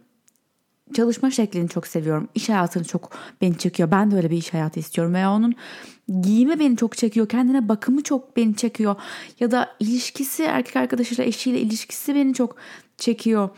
çalışma 0.93 1.32
şeklini 1.32 1.69
çok 1.69 1.88
seviyorum. 1.88 2.30
İş 2.36 2.50
hayatını 2.50 2.84
çok 2.84 3.12
beni 3.41 3.58
çekiyor. 3.58 3.91
Ben 3.91 4.12
de 4.12 4.15
öyle 4.15 4.32
bir 4.32 4.38
iş 4.38 4.54
hayatı 4.54 4.80
istiyorum. 4.80 5.13
Veya 5.13 5.32
onun 5.32 5.56
giyimi 6.21 6.60
beni 6.60 6.78
çok 6.78 6.98
çekiyor. 6.98 7.30
Kendine 7.30 7.69
bakımı 7.69 8.04
çok 8.04 8.38
beni 8.38 8.56
çekiyor. 8.56 8.95
Ya 9.39 9.52
da 9.52 9.76
ilişkisi 9.80 10.43
erkek 10.43 10.76
arkadaşıyla 10.76 11.24
eşiyle 11.24 11.60
ilişkisi 11.60 12.15
beni 12.15 12.34
çok 12.34 12.56
çekiyor. 12.98 13.50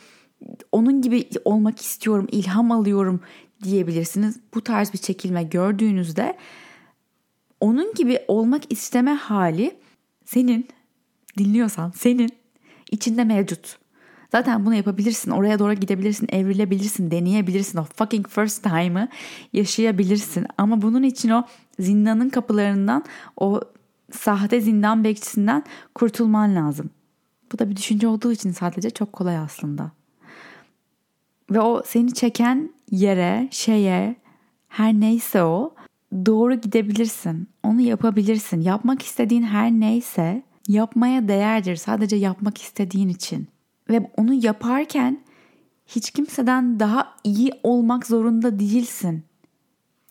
Onun 0.71 1.01
gibi 1.01 1.29
olmak 1.45 1.81
istiyorum, 1.81 2.27
ilham 2.31 2.71
alıyorum 2.71 3.21
diyebilirsiniz. 3.63 4.39
Bu 4.53 4.63
tarz 4.63 4.93
bir 4.93 4.97
çekilme 4.97 5.43
gördüğünüzde 5.43 6.37
onun 7.59 7.93
gibi 7.93 8.19
olmak 8.27 8.71
isteme 8.71 9.13
hali 9.13 9.75
senin 10.25 10.67
dinliyorsan 11.37 11.91
senin 11.91 12.29
içinde 12.91 13.23
mevcut. 13.23 13.77
Zaten 14.31 14.65
bunu 14.65 14.75
yapabilirsin. 14.75 15.31
Oraya 15.31 15.59
doğru 15.59 15.73
gidebilirsin, 15.73 16.27
evrilebilirsin, 16.31 17.11
deneyebilirsin. 17.11 17.77
O 17.77 17.83
fucking 17.83 18.27
first 18.27 18.63
time'ı 18.63 19.07
yaşayabilirsin. 19.53 20.45
Ama 20.57 20.81
bunun 20.81 21.03
için 21.03 21.29
o 21.29 21.45
zindanın 21.79 22.29
kapılarından, 22.29 23.05
o 23.37 23.61
sahte 24.11 24.61
zindan 24.61 25.03
bekçisinden 25.03 25.63
kurtulman 25.95 26.55
lazım. 26.55 26.89
Bu 27.51 27.59
da 27.59 27.69
bir 27.69 27.75
düşünce 27.75 28.07
olduğu 28.07 28.31
için 28.31 28.51
sadece 28.51 28.89
çok 28.89 29.13
kolay 29.13 29.37
aslında. 29.37 29.91
Ve 31.51 31.59
o 31.59 31.83
seni 31.85 32.13
çeken 32.13 32.69
yere, 32.91 33.47
şeye, 33.51 34.15
her 34.67 34.93
neyse 34.93 35.43
o 35.43 35.75
doğru 36.25 36.55
gidebilirsin. 36.55 37.49
Onu 37.63 37.81
yapabilirsin. 37.81 38.61
Yapmak 38.61 39.01
istediğin 39.01 39.43
her 39.43 39.71
neyse 39.71 40.43
yapmaya 40.67 41.27
değerdir 41.27 41.75
sadece 41.75 42.15
yapmak 42.15 42.61
istediğin 42.61 43.09
için. 43.09 43.47
Ve 43.89 44.11
onu 44.17 44.33
yaparken 44.33 45.19
hiç 45.87 46.11
kimseden 46.11 46.79
daha 46.79 47.15
iyi 47.23 47.51
olmak 47.63 48.07
zorunda 48.07 48.59
değilsin. 48.59 49.23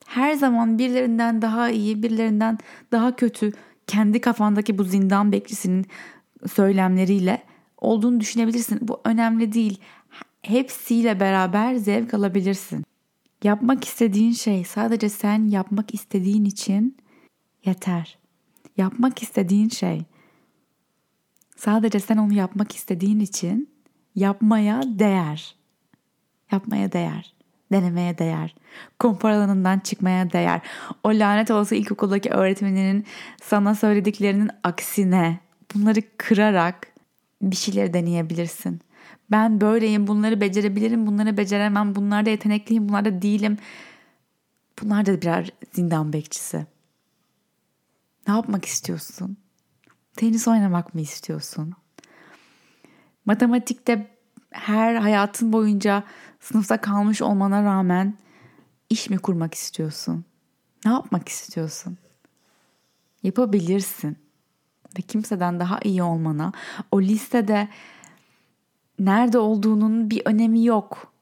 Her 0.07 0.33
zaman 0.33 0.79
birilerinden 0.79 1.43
daha 1.43 1.71
iyi, 1.71 2.03
birilerinden 2.03 2.59
daha 2.93 3.17
kötü 3.17 3.53
kendi 3.87 4.21
kafandaki 4.21 4.79
bu 4.79 4.85
zindan 4.85 5.33
bekçisinin 5.33 5.87
söylemleriyle 6.53 7.43
olduğunu 7.79 8.21
düşünebilirsin. 8.21 8.79
Bu 8.83 9.01
önemli 9.05 9.53
değil. 9.53 9.81
Hepsiyle 10.43 11.21
beraber 11.21 11.75
zevk 11.75 12.15
alabilirsin. 12.15 12.85
Yapmak 13.45 13.85
istediğin 13.85 14.33
şey 14.33 14.65
sadece 14.65 15.09
sen 15.09 15.49
yapmak 15.49 15.95
istediğin 15.95 16.45
için 16.45 16.97
yeter. 17.65 18.19
Yapmak 18.77 19.23
istediğin 19.23 19.69
şey 19.69 20.03
sadece 21.57 22.01
sen 22.01 22.17
onu 22.17 22.33
yapmak 22.33 22.77
istediğin 22.77 23.21
için 23.21 23.71
yapmaya 24.15 24.83
değer. 24.85 25.55
Yapmaya 26.53 26.93
değer. 26.93 27.35
Denemeye 27.73 28.19
değer. 28.19 28.55
Konfor 28.99 29.31
alanından 29.31 29.79
çıkmaya 29.79 30.33
değer. 30.33 30.61
O 31.05 31.09
lanet 31.09 31.51
olası 31.51 31.75
ilkokuldaki 31.75 32.31
öğretmeninin 32.31 33.05
sana 33.43 33.75
söylediklerinin 33.75 34.51
aksine 34.63 35.41
bunları 35.75 36.01
kırarak 36.17 36.93
bir 37.43 37.57
şeyler 37.57 37.95
deneyebilirsin. 37.95 38.81
Ben 39.31 39.61
böyleyim, 39.61 40.07
bunları 40.07 40.41
becerebilirim, 40.41 41.07
bunları 41.07 41.37
beceremem, 41.37 41.95
bunlarda 41.95 42.31
yetenekliyim, 42.31 42.89
bunlarda 42.89 43.23
değilim. 43.23 43.59
Bunlar 44.83 45.07
da 45.07 45.21
birer 45.21 45.51
zindan 45.73 46.13
bekçisi. 46.13 46.67
Ne 48.29 48.35
yapmak 48.35 48.65
istiyorsun? 48.65 49.37
Tenis 50.17 50.49
oynamak 50.49 50.95
mı 50.95 51.01
istiyorsun? 51.01 51.75
Matematikte 53.27 54.11
her 54.51 54.95
hayatın 54.95 55.53
boyunca 55.53 56.05
sınıfta 56.41 56.81
kalmış 56.81 57.23
olmana 57.23 57.63
rağmen 57.63 58.15
iş 58.91 59.11
mi 59.11 59.19
kurmak 59.19 59.55
istiyorsun? 59.55 60.25
Ne 60.85 60.91
yapmak 60.91 61.29
istiyorsun? 61.29 61.99
Yapabilirsin. 63.23 64.17
Ve 64.99 65.03
kimseden 65.03 65.61
daha 65.61 65.81
iyi 65.85 66.03
olmana, 66.03 66.53
o 66.91 67.03
listede 67.03 67.69
nerede 68.99 69.39
olduğunun 69.39 70.11
bir 70.11 70.23
önemi 70.25 70.65
yok. 70.65 71.13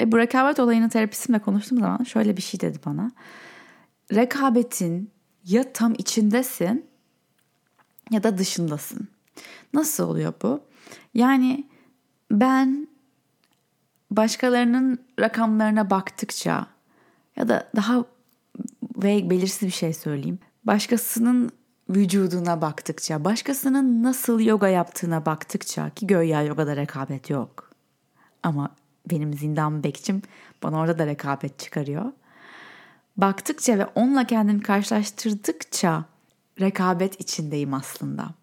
E 0.00 0.12
bu 0.12 0.18
rekabet 0.18 0.60
olayını 0.60 0.88
terapistimle 0.88 1.38
konuştuğum 1.38 1.78
zaman 1.78 2.04
şöyle 2.04 2.36
bir 2.36 2.42
şey 2.42 2.60
dedi 2.60 2.78
bana. 2.86 3.10
Rekabetin 4.12 5.10
ya 5.44 5.72
tam 5.72 5.94
içindesin 5.98 6.89
ya 8.10 8.22
da 8.22 8.38
dışındasın. 8.38 9.08
Nasıl 9.74 10.08
oluyor 10.08 10.32
bu? 10.42 10.60
Yani 11.14 11.68
ben 12.30 12.88
başkalarının 14.10 14.98
rakamlarına 15.20 15.90
baktıkça 15.90 16.66
ya 17.36 17.48
da 17.48 17.70
daha 17.76 18.04
ve 18.96 19.30
belirsiz 19.30 19.68
bir 19.68 19.72
şey 19.72 19.92
söyleyeyim. 19.92 20.38
Başkasının 20.64 21.50
vücuduna 21.90 22.60
baktıkça, 22.60 23.24
başkasının 23.24 24.02
nasıl 24.02 24.40
yoga 24.40 24.68
yaptığına 24.68 25.26
baktıkça 25.26 25.90
ki 25.90 26.06
göya 26.06 26.42
yogada 26.42 26.76
rekabet 26.76 27.30
yok. 27.30 27.70
Ama 28.42 28.70
benim 29.10 29.34
zindan 29.34 29.84
bekçim 29.84 30.22
bana 30.62 30.78
orada 30.78 30.98
da 30.98 31.06
rekabet 31.06 31.58
çıkarıyor. 31.58 32.12
Baktıkça 33.16 33.78
ve 33.78 33.86
onunla 33.86 34.26
kendimi 34.26 34.62
karşılaştırdıkça 34.62 36.04
rekabet 36.60 37.20
içindeyim 37.20 37.74
aslında. 37.74 38.34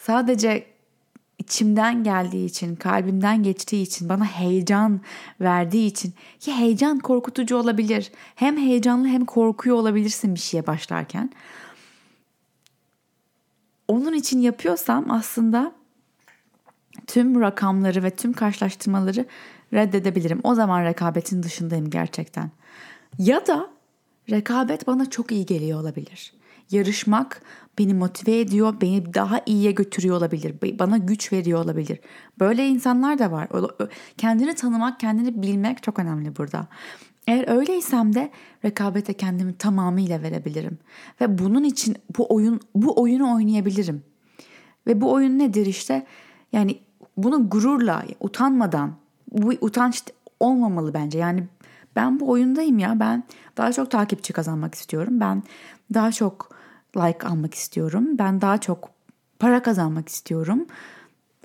Sadece 0.00 0.66
içimden 1.38 2.04
geldiği 2.04 2.46
için, 2.46 2.76
kalbimden 2.76 3.42
geçtiği 3.42 3.82
için, 3.82 4.08
bana 4.08 4.24
heyecan 4.24 5.00
verdiği 5.40 5.86
için 5.86 6.14
ki 6.40 6.52
heyecan 6.52 6.98
korkutucu 6.98 7.56
olabilir. 7.56 8.12
Hem 8.34 8.56
heyecanlı 8.56 9.08
hem 9.08 9.24
korkuyor 9.24 9.76
olabilirsin 9.76 10.34
bir 10.34 10.40
şeye 10.40 10.66
başlarken. 10.66 11.30
Onun 13.88 14.14
için 14.14 14.40
yapıyorsam 14.40 15.10
aslında 15.10 15.72
tüm 17.06 17.40
rakamları 17.40 18.02
ve 18.02 18.10
tüm 18.10 18.32
karşılaştırmaları 18.32 19.26
reddedebilirim. 19.72 20.40
O 20.42 20.54
zaman 20.54 20.84
rekabetin 20.84 21.42
dışındayım 21.42 21.90
gerçekten. 21.90 22.50
Ya 23.18 23.46
da 23.46 23.70
rekabet 24.30 24.86
bana 24.86 25.10
çok 25.10 25.32
iyi 25.32 25.46
geliyor 25.46 25.80
olabilir. 25.80 26.32
Yarışmak 26.70 27.42
beni 27.78 27.94
motive 27.94 28.40
ediyor, 28.40 28.74
beni 28.80 29.14
daha 29.14 29.40
iyiye 29.46 29.72
götürüyor 29.72 30.16
olabilir, 30.16 30.78
bana 30.78 30.98
güç 30.98 31.32
veriyor 31.32 31.64
olabilir. 31.64 32.00
Böyle 32.38 32.68
insanlar 32.68 33.18
da 33.18 33.32
var. 33.32 33.48
Kendini 34.16 34.54
tanımak, 34.54 35.00
kendini 35.00 35.42
bilmek 35.42 35.82
çok 35.82 35.98
önemli 35.98 36.36
burada. 36.36 36.66
Eğer 37.26 37.48
öyleysem 37.48 38.14
de 38.14 38.30
rekabete 38.64 39.12
kendimi 39.12 39.56
tamamıyla 39.56 40.22
verebilirim 40.22 40.78
ve 41.20 41.38
bunun 41.38 41.64
için 41.64 41.96
bu 42.18 42.34
oyun 42.34 42.60
bu 42.74 43.02
oyunu 43.02 43.34
oynayabilirim. 43.34 44.02
Ve 44.86 45.00
bu 45.00 45.12
oyun 45.12 45.38
nedir 45.38 45.66
işte? 45.66 46.06
Yani 46.52 46.78
bunu 47.16 47.50
gururla, 47.50 48.04
utanmadan, 48.20 48.94
bu 49.32 49.52
utanç 49.60 50.02
olmamalı 50.40 50.94
bence. 50.94 51.18
Yani 51.18 51.44
ben 52.00 52.20
bu 52.20 52.30
oyundayım 52.30 52.78
ya. 52.78 53.00
Ben 53.00 53.24
daha 53.56 53.72
çok 53.72 53.90
takipçi 53.90 54.32
kazanmak 54.32 54.74
istiyorum. 54.74 55.20
Ben 55.20 55.42
daha 55.94 56.12
çok 56.12 56.56
like 56.96 57.26
almak 57.26 57.54
istiyorum. 57.54 58.18
Ben 58.18 58.40
daha 58.40 58.58
çok 58.58 58.90
para 59.38 59.62
kazanmak 59.62 60.08
istiyorum. 60.08 60.66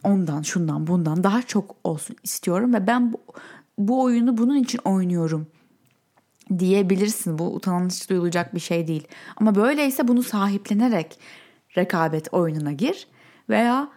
Ondan, 0.03 0.41
şundan, 0.41 0.87
bundan 0.87 1.23
daha 1.23 1.41
çok 1.41 1.75
olsun 1.83 2.15
istiyorum 2.23 2.73
ve 2.73 2.87
ben 2.87 3.13
bu, 3.13 3.21
bu 3.77 4.03
oyunu 4.03 4.37
bunun 4.37 4.55
için 4.55 4.79
oynuyorum 4.85 5.47
diyebilirsin. 6.59 7.39
Bu 7.39 7.55
utanç 7.55 8.09
duyulacak 8.09 8.55
bir 8.55 8.59
şey 8.59 8.87
değil. 8.87 9.07
Ama 9.37 9.55
böyleyse 9.55 10.07
bunu 10.07 10.23
sahiplenerek 10.23 11.19
rekabet 11.77 12.33
oyununa 12.33 12.71
gir 12.71 13.07
veya 13.49 13.87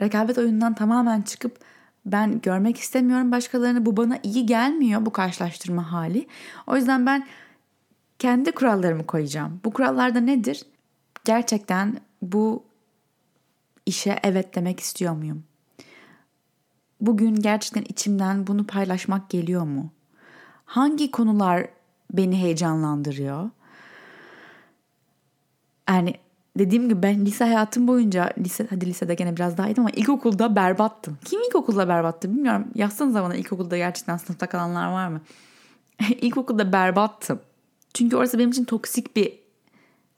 rekabet 0.00 0.38
oyunundan 0.38 0.74
tamamen 0.74 1.22
çıkıp 1.22 1.58
ben 2.12 2.40
görmek 2.40 2.78
istemiyorum 2.78 3.32
başkalarını 3.32 3.86
bu 3.86 3.96
bana 3.96 4.18
iyi 4.22 4.46
gelmiyor 4.46 5.06
bu 5.06 5.12
karşılaştırma 5.12 5.92
hali. 5.92 6.26
O 6.66 6.76
yüzden 6.76 7.06
ben 7.06 7.26
kendi 8.18 8.52
kurallarımı 8.52 9.06
koyacağım. 9.06 9.60
Bu 9.64 9.70
kurallarda 9.72 10.20
nedir? 10.20 10.66
Gerçekten 11.24 12.00
bu 12.22 12.64
işe 13.86 14.18
evet 14.22 14.54
demek 14.54 14.80
istiyor 14.80 15.14
muyum? 15.14 15.44
Bugün 17.00 17.34
gerçekten 17.34 17.82
içimden 17.82 18.46
bunu 18.46 18.66
paylaşmak 18.66 19.30
geliyor 19.30 19.64
mu? 19.64 19.90
Hangi 20.64 21.10
konular 21.10 21.66
beni 22.12 22.42
heyecanlandırıyor? 22.42 23.50
Yani 25.88 26.14
dediğim 26.58 26.88
gibi 26.88 27.02
ben 27.02 27.26
lise 27.26 27.44
hayatım 27.44 27.88
boyunca 27.88 28.32
lise 28.38 28.66
hadi 28.70 28.86
lisede 28.86 29.14
gene 29.14 29.36
biraz 29.36 29.58
daha 29.58 29.68
iyiydim 29.68 29.82
ama 29.82 29.90
ilkokulda 29.90 30.56
berbattım. 30.56 31.18
Kim 31.24 31.42
ilkokulda 31.42 31.88
berbattı 31.88 32.30
bilmiyorum. 32.30 32.64
Yazsanıza 32.74 33.22
bana 33.22 33.34
ilkokulda 33.34 33.76
gerçekten 33.76 34.16
sınıfta 34.16 34.46
kalanlar 34.46 34.92
var 34.92 35.08
mı? 35.08 35.20
ilkokulda 36.20 36.72
berbattım. 36.72 37.40
Çünkü 37.94 38.16
orası 38.16 38.38
benim 38.38 38.50
için 38.50 38.64
toksik 38.64 39.16
bir 39.16 39.38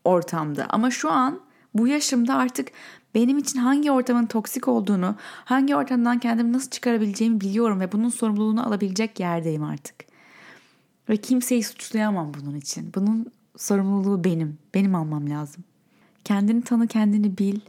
ortamdı. 0.05 0.67
Ama 0.69 0.91
şu 0.91 1.11
an 1.11 1.41
bu 1.75 1.89
yaşımda 1.89 2.35
artık 2.35 2.69
benim 3.15 3.39
için 3.39 3.59
hangi 3.59 3.91
ortamın 3.91 4.27
toksik 4.27 4.69
olduğunu, 4.69 5.15
hangi 5.45 5.77
ortamdan 5.77 6.19
kendimi 6.19 6.53
nasıl 6.53 6.71
çıkarabileceğimi 6.71 7.41
biliyorum 7.41 7.81
ve 7.81 7.93
bunun 7.93 8.09
sorumluluğunu 8.09 8.67
alabilecek 8.67 9.21
yerdeyim 9.21 9.65
artık. 9.65 9.95
Ve 11.09 11.17
kimseyi 11.17 11.65
suçlayamam 11.65 12.33
bunun 12.35 12.55
için. 12.57 12.93
Bunun 12.95 13.33
sorumluluğu 13.57 14.25
benim. 14.25 14.59
Benim 14.75 14.95
almam 14.95 15.31
lazım. 15.31 15.65
Kendini 16.25 16.63
tanı, 16.63 16.87
kendini 16.87 17.39
bil 17.39 17.61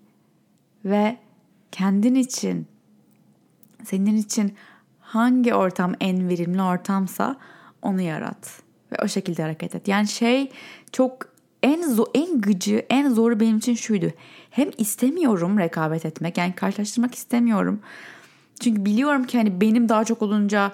ve 0.86 1.18
kendin 1.72 2.16
için 2.16 2.68
senin 3.84 4.16
için 4.16 4.54
hangi 5.00 5.54
ortam 5.54 5.94
en 6.00 6.30
verimli 6.30 6.62
ortamsa 6.62 7.36
onu 7.82 8.02
yarat 8.02 8.62
ve 8.92 8.96
o 9.04 9.08
şekilde 9.08 9.42
hareket 9.42 9.76
et. 9.76 9.88
Yani 9.88 10.08
şey 10.08 10.52
çok 10.92 11.34
en 11.64 11.94
zor, 11.94 12.08
en 12.14 12.42
gıcı, 12.42 12.86
en 12.90 13.10
zoru 13.10 13.40
benim 13.40 13.58
için 13.58 13.76
şuydu. 13.76 14.12
Hem 14.50 14.70
istemiyorum 14.78 15.60
rekabet 15.60 16.06
etmek, 16.06 16.38
yani 16.38 16.54
karşılaştırmak 16.56 17.16
istemiyorum. 17.16 17.80
Çünkü 18.60 18.86
biliyorum 18.86 19.24
ki 19.24 19.38
hani 19.38 19.62
benim 19.62 19.90
daha 19.90 20.06
çok 20.06 20.22
olunca 20.22 20.72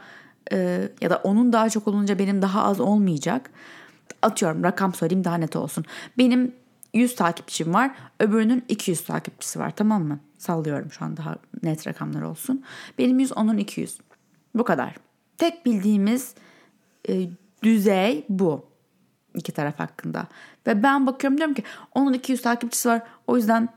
e, 0.52 0.90
ya 1.02 1.10
da 1.10 1.18
onun 1.24 1.54
daha 1.54 1.70
çok 1.70 1.88
olunca 1.88 2.20
benim 2.20 2.42
daha 2.42 2.64
az 2.64 2.80
olmayacak. 2.80 3.52
Atıyorum 4.22 4.64
rakam 4.64 4.94
söyleyeyim 4.94 5.24
daha 5.24 5.38
net 5.38 5.56
olsun. 5.56 5.86
Benim 6.18 6.52
100 6.94 7.16
takipçim 7.16 7.74
var, 7.74 7.92
öbürünün 8.20 8.66
200 8.68 9.04
takipçisi 9.04 9.60
var 9.60 9.76
tamam 9.76 10.04
mı? 10.04 10.20
Sallıyorum 10.38 10.92
şu 10.92 11.06
an 11.06 11.18
daha 11.18 11.36
net 11.64 11.88
rakamlar 11.88 12.22
olsun. 12.22 12.64
Benim 12.98 13.20
100, 13.20 13.32
onun 13.32 13.58
200. 13.58 13.98
Bu 14.56 14.64
kadar. 14.64 14.96
Tek 15.38 15.66
bildiğimiz 15.66 16.34
e, 17.10 17.30
düzey 17.64 18.26
bu 18.30 18.66
iki 19.36 19.52
taraf 19.52 19.80
hakkında. 19.80 20.28
Ve 20.68 20.84
ben 20.84 21.08
bakıyorum 21.08 21.38
diyorum 21.38 21.54
ki 21.54 21.64
onun 21.96 22.14
200 22.14 22.42
takipçisi 22.42 22.90
var. 22.90 23.02
O 23.28 23.38
yüzden 23.38 23.70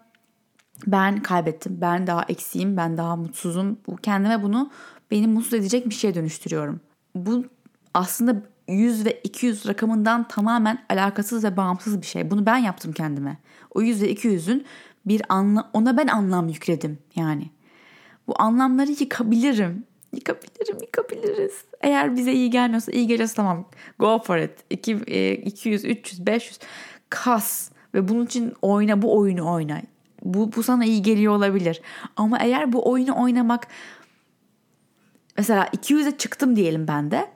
ben 0.87 1.23
kaybettim. 1.23 1.79
Ben 1.81 2.07
daha 2.07 2.23
eksiğim. 2.23 2.77
Ben 2.77 2.97
daha 2.97 3.17
mutsuzum. 3.17 3.79
Bu 3.87 3.97
kendime 3.97 4.43
bunu 4.43 4.71
beni 5.11 5.27
mutsuz 5.27 5.55
edecek 5.55 5.89
bir 5.89 5.95
şeye 5.95 6.15
dönüştürüyorum. 6.15 6.81
Bu 7.15 7.45
aslında 7.95 8.43
100 8.69 9.07
ve 9.07 9.21
200 9.25 9.67
rakamından 9.67 10.29
tamamen 10.29 10.85
alakasız 10.89 11.45
ve 11.45 11.57
bağımsız 11.57 12.01
bir 12.01 12.07
şey. 12.07 12.31
Bunu 12.31 12.47
ben 12.47 12.57
yaptım 12.57 12.93
kendime. 12.93 13.39
O 13.75 13.83
100 13.83 14.03
ve 14.03 14.13
200'ün 14.13 14.67
bir 15.07 15.23
anla 15.29 15.71
ona 15.73 15.97
ben 15.97 16.07
anlam 16.07 16.49
yükledim 16.49 16.99
yani. 17.17 17.51
Bu 18.27 18.35
anlamları 18.43 18.91
yıkabilirim. 18.91 19.85
Yıkabilirim, 20.13 20.79
yıkabiliriz. 20.81 21.65
Eğer 21.81 22.17
bize 22.17 22.33
iyi 22.33 22.51
gelmiyorsa 22.51 22.93
iyi 22.93 23.07
geliyorsa 23.07 23.35
tamam. 23.35 23.69
Go 23.99 24.23
for 24.23 24.37
it. 24.37 24.51
2, 24.71 24.93
200, 25.45 25.85
300, 25.85 26.27
500 26.27 26.59
kas 27.11 27.71
ve 27.95 28.09
bunun 28.09 28.27
için 28.27 28.55
oyna 28.63 29.03
bu 29.03 29.19
oyunu 29.19 29.53
oyna. 29.53 29.83
Bu, 30.23 30.53
bu 30.53 30.63
sana 30.63 30.85
iyi 30.85 31.03
geliyor 31.03 31.33
olabilir. 31.33 31.83
Ama 32.17 32.39
eğer 32.39 32.73
bu 32.73 32.91
oyunu 32.91 33.23
oynamak 33.23 33.67
mesela 35.39 35.65
200'e 35.65 36.19
çıktım 36.19 36.57
diyelim 36.57 36.89
ben 36.89 37.11
de. 37.11 37.32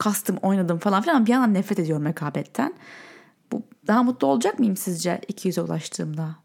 Kastım 0.00 0.36
oynadım 0.36 0.78
falan 0.78 1.02
filan 1.02 1.26
bir 1.26 1.32
yandan 1.32 1.54
nefret 1.54 1.78
ediyorum 1.78 2.04
rekabetten. 2.04 2.74
Bu, 3.52 3.62
daha 3.86 4.02
mutlu 4.02 4.26
olacak 4.26 4.58
mıyım 4.58 4.76
sizce 4.76 5.20
200'e 5.32 5.62
ulaştığımda? 5.62 6.36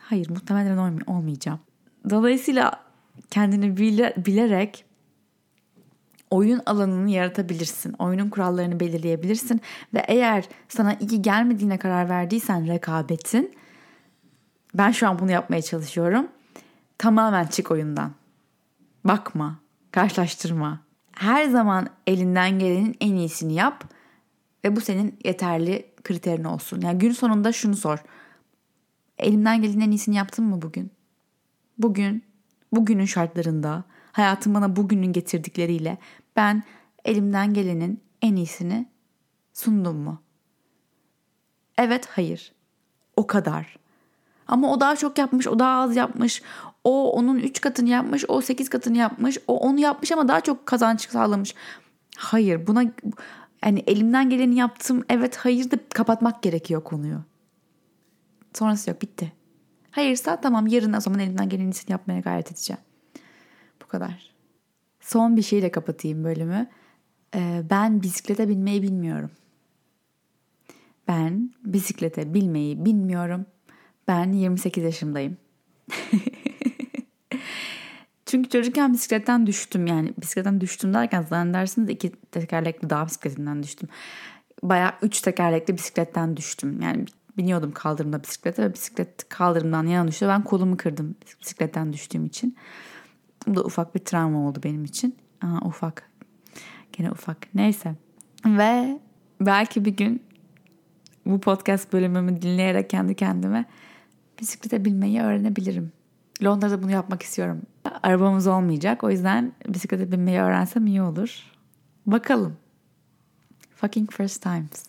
Hayır 0.00 0.30
muhtemelen 0.30 1.00
olmayacağım. 1.06 1.60
Dolayısıyla 2.10 2.80
kendini 3.30 3.76
bile, 3.76 4.14
bilerek 4.26 4.84
oyun 6.30 6.60
alanını 6.66 7.10
yaratabilirsin. 7.10 7.92
Oyunun 7.98 8.30
kurallarını 8.30 8.80
belirleyebilirsin 8.80 9.60
ve 9.94 10.04
eğer 10.08 10.48
sana 10.68 10.94
iyi 10.94 11.22
gelmediğine 11.22 11.78
karar 11.78 12.08
verdiysen 12.08 12.68
rekabetin 12.68 13.54
ben 14.74 14.90
şu 14.90 15.08
an 15.08 15.18
bunu 15.18 15.30
yapmaya 15.30 15.62
çalışıyorum. 15.62 16.28
Tamamen 16.98 17.46
çık 17.46 17.70
oyundan. 17.70 18.12
Bakma, 19.04 19.60
karşılaştırma. 19.90 20.83
Her 21.16 21.44
zaman 21.48 21.88
elinden 22.06 22.58
gelenin 22.58 22.96
en 23.00 23.14
iyisini 23.14 23.54
yap 23.54 23.84
ve 24.64 24.76
bu 24.76 24.80
senin 24.80 25.18
yeterli 25.24 25.86
kriterin 26.04 26.44
olsun. 26.44 26.80
Yani 26.80 26.98
gün 26.98 27.12
sonunda 27.12 27.52
şunu 27.52 27.76
sor. 27.76 27.98
Elimden 29.18 29.62
gelenin 29.62 29.80
en 29.80 29.90
iyisini 29.90 30.16
yaptım 30.16 30.44
mı 30.44 30.62
bugün? 30.62 30.90
Bugün 31.78 32.24
bugünün 32.72 33.04
şartlarında, 33.04 33.84
hayatım 34.12 34.54
bana 34.54 34.76
bugünün 34.76 35.12
getirdikleriyle 35.12 35.98
ben 36.36 36.62
elimden 37.04 37.54
gelenin 37.54 38.00
en 38.22 38.36
iyisini 38.36 38.86
sundum 39.52 39.96
mu? 39.96 40.22
Evet, 41.78 42.08
hayır. 42.10 42.52
O 43.16 43.26
kadar. 43.26 43.76
Ama 44.46 44.72
o 44.72 44.80
daha 44.80 44.96
çok 44.96 45.18
yapmış, 45.18 45.46
o 45.46 45.58
daha 45.58 45.82
az 45.82 45.96
yapmış. 45.96 46.42
O 46.84 47.12
onun 47.12 47.38
3 47.38 47.60
katını 47.60 47.88
yapmış, 47.88 48.24
o 48.28 48.40
8 48.40 48.68
katını 48.68 48.96
yapmış. 48.96 49.38
O 49.48 49.58
onu 49.58 49.80
yapmış 49.80 50.12
ama 50.12 50.28
daha 50.28 50.40
çok 50.40 50.66
kazanç 50.66 51.10
sağlamış. 51.10 51.54
Hayır, 52.16 52.66
buna 52.66 52.84
yani 53.64 53.84
elimden 53.86 54.30
geleni 54.30 54.54
yaptım. 54.54 55.04
Evet, 55.08 55.36
hayır 55.36 55.70
da 55.70 55.76
kapatmak 55.94 56.42
gerekiyor 56.42 56.84
konuyu. 56.84 57.20
Sonrası 58.54 58.90
yok, 58.90 59.02
bitti. 59.02 59.32
Hayırsa 59.90 60.40
tamam 60.40 60.66
yarın 60.66 60.92
o 60.92 61.00
zaman 61.00 61.20
elimden 61.20 61.48
gelen 61.48 61.72
yapmaya 61.88 62.20
gayret 62.20 62.52
edeceğim. 62.52 62.82
Bu 63.82 63.86
kadar. 63.86 64.34
Son 65.00 65.36
bir 65.36 65.42
şeyle 65.42 65.70
kapatayım 65.70 66.24
bölümü. 66.24 66.66
Ee, 67.34 67.62
ben 67.70 68.02
bisiklete 68.02 68.48
binmeyi 68.48 68.82
bilmiyorum. 68.82 69.30
Ben 71.08 71.50
bisiklete 71.64 72.34
binmeyi 72.34 72.84
bilmiyorum. 72.84 73.46
Ben 74.08 74.32
28 74.32 74.84
yaşındayım. 74.84 75.36
Çünkü 78.34 78.48
çocukken 78.48 78.92
bisikletten 78.92 79.46
düştüm 79.46 79.86
yani 79.86 80.14
bisikletten 80.20 80.60
düştüm 80.60 80.94
derken 80.94 81.22
zannedersiniz 81.22 81.90
iki 81.90 82.10
tekerlekli 82.10 82.90
dağ 82.90 83.06
bisikletinden 83.06 83.62
düştüm. 83.62 83.88
Bayağı 84.62 84.92
üç 85.02 85.20
tekerlekli 85.20 85.74
bisikletten 85.74 86.36
düştüm. 86.36 86.80
Yani 86.82 87.04
biniyordum 87.36 87.72
kaldırımda 87.72 88.22
bisiklete 88.22 88.62
ve 88.62 88.74
bisiklet 88.74 89.28
kaldırımdan 89.28 89.86
yana 89.86 90.08
düştü. 90.08 90.26
Ben 90.28 90.44
kolumu 90.44 90.76
kırdım 90.76 91.14
bisikletten 91.40 91.92
düştüğüm 91.92 92.26
için. 92.26 92.56
Bu 93.46 93.56
da 93.56 93.64
ufak 93.64 93.94
bir 93.94 94.00
travma 94.00 94.48
oldu 94.48 94.60
benim 94.64 94.84
için. 94.84 95.16
Aa, 95.42 95.66
ufak. 95.66 96.10
Gene 96.92 97.10
ufak. 97.10 97.54
Neyse. 97.54 97.94
Ve 98.46 98.98
belki 99.40 99.84
bir 99.84 99.96
gün 99.96 100.22
bu 101.26 101.40
podcast 101.40 101.92
bölümümü 101.92 102.42
dinleyerek 102.42 102.90
kendi 102.90 103.14
kendime 103.14 103.64
bisiklete 104.40 104.84
binmeyi 104.84 105.20
öğrenebilirim. 105.20 105.92
Londra'da 106.42 106.82
bunu 106.82 106.90
yapmak 106.90 107.22
istiyorum. 107.22 107.62
Arabamız 108.02 108.46
olmayacak. 108.46 109.04
O 109.04 109.10
yüzden 109.10 109.52
bisiklete 109.68 110.12
binmeyi 110.12 110.40
öğrensem 110.40 110.86
iyi 110.86 111.02
olur. 111.02 111.42
Bakalım. 112.06 112.56
Fucking 113.76 114.10
first 114.10 114.42
times. 114.42 114.84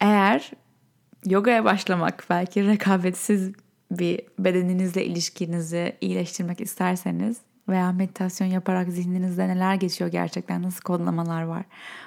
Eğer 0.00 0.50
yogaya 1.26 1.64
başlamak, 1.64 2.26
belki 2.30 2.66
rekabetsiz 2.66 3.52
bir 3.90 4.20
bedeninizle 4.38 5.04
ilişkinizi 5.04 5.96
iyileştirmek 6.00 6.60
isterseniz 6.60 7.36
veya 7.68 7.92
meditasyon 7.92 8.48
yaparak 8.48 8.88
zihninizde 8.88 9.48
neler 9.48 9.74
geçiyor 9.74 10.10
gerçekten, 10.10 10.62
nasıl 10.62 10.82
kodlamalar 10.82 11.42
var, 11.42 11.64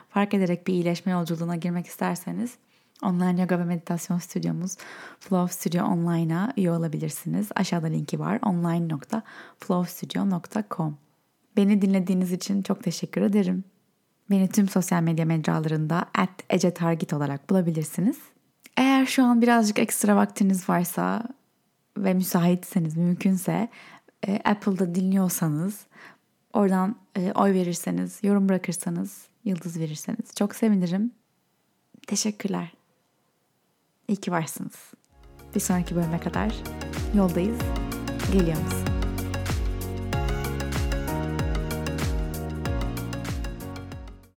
fark 0.09 0.33
ederek 0.33 0.67
bir 0.67 0.73
iyileşme 0.73 1.11
yolculuğuna 1.11 1.55
girmek 1.55 1.87
isterseniz 1.87 2.57
online 3.03 3.41
yoga 3.41 3.59
ve 3.59 3.63
meditasyon 3.63 4.17
stüdyomuz 4.17 4.77
Flow 5.19 5.53
Studio 5.53 5.87
Online'a 5.87 6.53
üye 6.57 6.71
olabilirsiniz. 6.71 7.47
Aşağıda 7.55 7.87
linki 7.87 8.19
var 8.19 8.39
online.flowstudio.com 8.45 10.97
Beni 11.57 11.81
dinlediğiniz 11.81 12.31
için 12.31 12.61
çok 12.61 12.83
teşekkür 12.83 13.21
ederim. 13.21 13.63
Beni 14.29 14.49
tüm 14.49 14.69
sosyal 14.69 15.01
medya 15.01 15.25
mecralarında 15.25 16.05
at 16.17 16.29
Ece 16.49 16.73
Targit 16.73 17.13
olarak 17.13 17.49
bulabilirsiniz. 17.49 18.17
Eğer 18.77 19.05
şu 19.05 19.23
an 19.23 19.41
birazcık 19.41 19.79
ekstra 19.79 20.15
vaktiniz 20.15 20.69
varsa 20.69 21.23
ve 21.97 22.13
müsaitseniz, 22.13 22.97
mümkünse 22.97 23.69
e, 24.27 24.41
Apple'da 24.45 24.95
dinliyorsanız 24.95 25.85
oradan 26.53 26.95
e, 27.15 27.31
oy 27.31 27.53
verirseniz, 27.53 28.19
yorum 28.23 28.49
bırakırsanız, 28.49 29.27
yıldız 29.43 29.79
verirseniz 29.79 30.35
çok 30.35 30.55
sevinirim. 30.55 31.11
Teşekkürler. 32.07 32.76
İyi 34.08 34.16
ki 34.16 34.32
varsınız. 34.32 34.93
Bir 35.55 35.60
sonraki 35.60 35.95
bölüme 35.95 36.20
kadar 36.20 36.55
yoldayız. 37.16 37.58
Geliyor 38.34 38.58
musun? 38.58 38.86